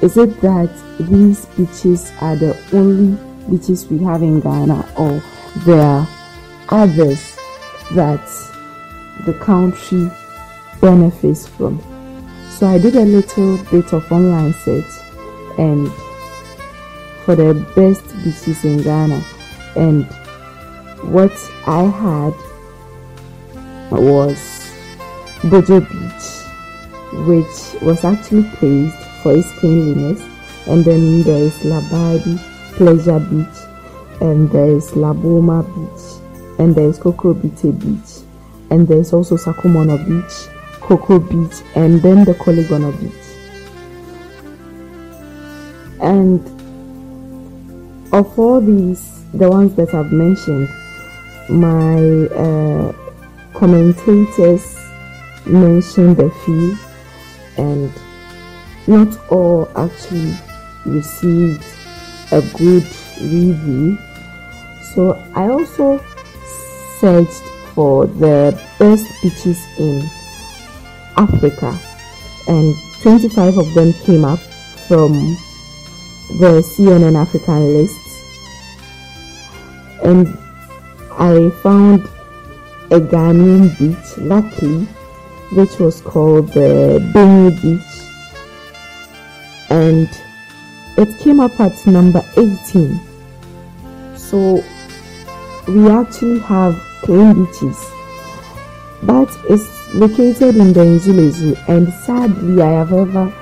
Is 0.01 0.17
it 0.17 0.41
that 0.41 0.71
these 1.01 1.47
beaches 1.47 2.13
are 2.21 2.37
the 2.37 2.57
only 2.73 3.19
beaches 3.51 3.87
we 3.89 3.99
have 4.05 4.23
in 4.23 4.41
Ghana, 4.41 4.95
or 4.97 5.23
there 5.65 5.83
are 5.83 6.09
others 6.69 7.37
that 7.93 8.25
the 9.27 9.35
country 9.35 10.11
benefits 10.81 11.47
from? 11.47 11.94
So, 12.59 12.67
I 12.69 12.79
did 12.79 12.95
a 12.97 13.05
little 13.05 13.59
bit 13.65 13.93
of 13.93 14.11
online 14.13 14.55
search 14.55 14.85
and 15.59 15.91
for 17.25 17.35
the 17.35 17.55
best 17.75 18.05
beaches 18.23 18.65
in 18.65 18.83
Ghana 18.83 19.23
and 19.77 20.07
what 21.13 21.33
I 21.67 21.83
had 21.83 22.35
was 23.91 24.39
Bojo 25.45 25.81
Beach, 25.81 26.25
which 27.27 27.83
was 27.83 28.05
actually 28.05 28.49
praised 28.57 28.97
for 29.23 29.37
its 29.37 29.51
cleanliness. 29.59 30.23
And 30.67 30.85
then 30.85 31.23
there 31.23 31.43
is 31.43 31.55
Labadi 31.59 32.39
Pleasure 32.77 33.21
Beach, 33.21 34.23
and 34.23 34.51
there 34.51 34.71
is 34.71 34.93
Laboma 34.93 35.63
Beach, 35.75 36.59
and 36.59 36.75
there 36.75 36.89
is 36.89 36.99
Kokrobite 36.99 37.79
Beach, 37.79 38.25
and 38.71 38.89
there 38.89 38.99
is 38.99 39.13
also 39.13 39.37
Sakumono 39.37 39.99
Beach, 39.99 40.54
Coco 40.85 41.19
Beach, 41.19 41.63
and 41.75 42.03
then 42.03 42.25
the 42.25 42.35
Koligono 42.35 42.93
Beach. 43.01 43.13
And 46.01 46.41
of 48.13 48.39
all 48.39 48.61
these, 48.61 49.25
the 49.33 49.49
ones 49.49 49.75
that 49.77 49.95
I've 49.95 50.13
mentioned, 50.13 50.69
my 51.49 52.01
uh, 52.37 52.93
commentators 53.55 54.77
mentioned 55.47 56.21
a 56.21 56.31
few, 56.45 56.77
and 57.57 57.91
not 58.87 59.17
all 59.31 59.71
actually 59.77 60.35
received 60.85 61.65
a 62.31 62.43
good 62.59 62.85
review. 63.23 63.97
So 64.95 65.13
I 65.35 65.49
also 65.49 65.99
searched 67.01 67.43
for 67.75 68.07
the 68.07 68.61
best 68.79 69.07
beaches 69.23 69.65
in 69.79 70.09
Africa, 71.17 71.79
and 72.49 72.75
25 73.03 73.59
of 73.59 73.75
them 73.75 73.93
came 74.05 74.25
up 74.25 74.39
from 74.89 75.13
the 76.39 76.63
CNN 76.63 77.17
African 77.17 77.75
lists. 77.75 78.01
And 80.03 80.29
I 81.13 81.51
found 81.63 82.05
a 82.91 83.01
Ghanaian 83.01 83.79
beach, 83.79 84.19
luckily, 84.19 84.87
which 85.53 85.79
was 85.79 86.01
called 86.01 86.49
the 86.49 87.01
Beyin 87.15 87.61
Beach, 87.63 87.95
and 89.71 90.09
it 90.97 91.19
came 91.21 91.41
up 91.41 91.59
at 91.61 91.87
number 91.87 92.23
18. 92.37 93.01
So 94.17 94.63
we 95.69 95.89
actually 95.89 96.41
have 96.41 96.75
clean 97.03 97.45
beaches, 97.45 97.79
but 99.03 99.29
it's 99.49 99.74
located 99.95 100.57
in 100.57 100.73
the 100.73 100.81
Nzulezo, 100.81 101.57
and 101.69 101.93
sadly, 102.05 102.63
I 102.63 102.73
have 102.73 102.93
ever, 102.93 103.33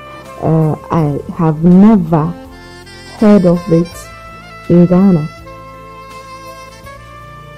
uh, 0.41 0.77
I 0.91 1.19
have 1.35 1.65
never 1.65 2.27
heard 3.19 3.47
of 3.47 3.61
it 3.73 3.89
in 4.71 4.87
Ghana 4.87 5.29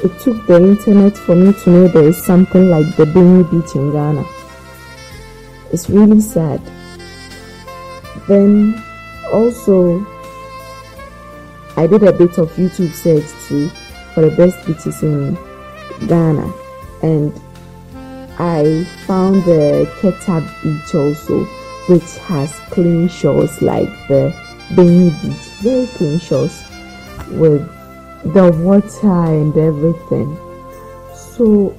it 0.04 0.20
took 0.20 0.46
the 0.46 0.57
internet 0.57 1.16
for 1.16 1.35
me 1.35 1.54
to 1.54 1.70
know 1.70 1.88
there 1.88 2.04
is 2.04 2.22
something 2.22 2.68
like 2.68 2.94
the 2.96 3.07
Beyin 3.07 3.50
Beach 3.50 3.74
in 3.74 3.90
Ghana. 3.90 4.22
It's 5.72 5.88
really 5.88 6.20
sad. 6.20 6.61
Then 8.28 8.83
also, 9.33 10.07
I 11.78 11.87
did 11.87 12.02
a 12.02 12.12
bit 12.12 12.37
of 12.38 12.52
YouTube 12.52 12.92
search 12.92 13.24
too 13.48 13.70
for 14.12 14.28
the 14.28 14.37
best 14.37 14.66
beaches 14.66 15.02
in 15.02 15.38
Ghana, 16.07 16.52
and 17.02 17.33
I 18.38 18.84
found 19.06 19.44
the 19.44 19.88
Keta 20.00 20.40
Beach 20.62 20.94
also, 20.94 21.44
which 21.88 22.18
has 22.26 22.50
clean 22.70 23.08
shores 23.08 23.62
like 23.62 23.88
the 24.08 24.34
Beyin 24.70 25.10
Beach, 25.22 25.46
very 25.62 25.86
clean 25.86 26.18
shores 26.18 26.64
with 27.30 27.62
the 28.32 28.50
water 28.64 29.08
and 29.08 29.56
everything. 29.56 30.36
So, 31.14 31.76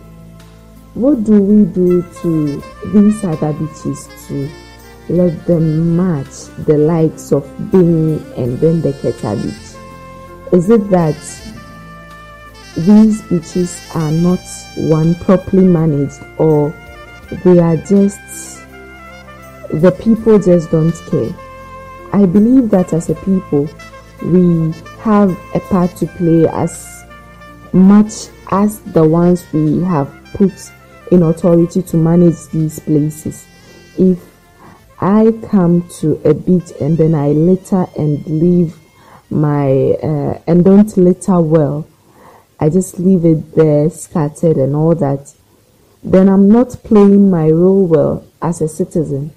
what 0.93 1.23
do 1.25 1.41
we 1.41 1.65
do 1.65 2.01
to 2.21 2.63
these 2.93 3.23
other 3.25 3.51
beaches 3.51 4.07
to 4.27 4.49
let 5.09 5.45
them 5.45 5.97
match 5.97 6.45
the 6.65 6.77
likes 6.77 7.33
of 7.33 7.43
Beyin 7.69 8.23
and 8.37 8.57
then 8.59 8.81
the 8.81 8.93
Keta 8.93 9.35
beach? 9.41 10.53
Is 10.53 10.69
it 10.69 10.89
that 10.89 11.15
these 12.77 13.21
beaches 13.23 13.89
are 13.95 14.11
not 14.11 14.39
one 14.77 15.15
properly 15.15 15.65
managed 15.65 16.21
or 16.37 16.73
they 17.43 17.59
are 17.59 17.77
just 17.77 18.19
the 19.71 19.91
people 19.99 20.37
just 20.39 20.71
don't 20.71 20.95
care? 21.09 21.33
I 22.13 22.25
believe 22.25 22.69
that 22.69 22.93
as 22.93 23.09
a 23.09 23.15
people 23.15 23.69
we 24.23 24.71
have 24.99 25.37
a 25.53 25.59
part 25.59 25.95
to 25.97 26.07
play 26.07 26.47
as 26.47 27.03
much 27.73 28.27
as 28.51 28.79
the 28.81 29.07
ones 29.07 29.45
we 29.51 29.81
have 29.83 30.13
put 30.33 30.53
in 31.11 31.23
authority 31.23 31.81
to 31.81 31.97
manage 31.97 32.47
these 32.47 32.79
places. 32.79 33.45
If 33.97 34.19
I 34.99 35.33
come 35.49 35.87
to 35.99 36.19
a 36.23 36.33
beach 36.33 36.71
and 36.79 36.97
then 36.97 37.15
I 37.15 37.29
litter 37.29 37.85
and 37.97 38.25
leave 38.25 38.77
my 39.29 39.97
uh, 40.01 40.39
and 40.47 40.63
don't 40.63 40.95
litter 40.97 41.39
well, 41.41 41.87
I 42.59 42.69
just 42.69 42.99
leave 42.99 43.25
it 43.25 43.55
there 43.55 43.89
scattered 43.89 44.57
and 44.57 44.75
all 44.75 44.95
that, 44.95 45.33
then 46.03 46.29
I'm 46.29 46.47
not 46.47 46.83
playing 46.83 47.29
my 47.29 47.49
role 47.49 47.85
well 47.85 48.25
as 48.41 48.61
a 48.61 48.67
citizen. 48.67 49.31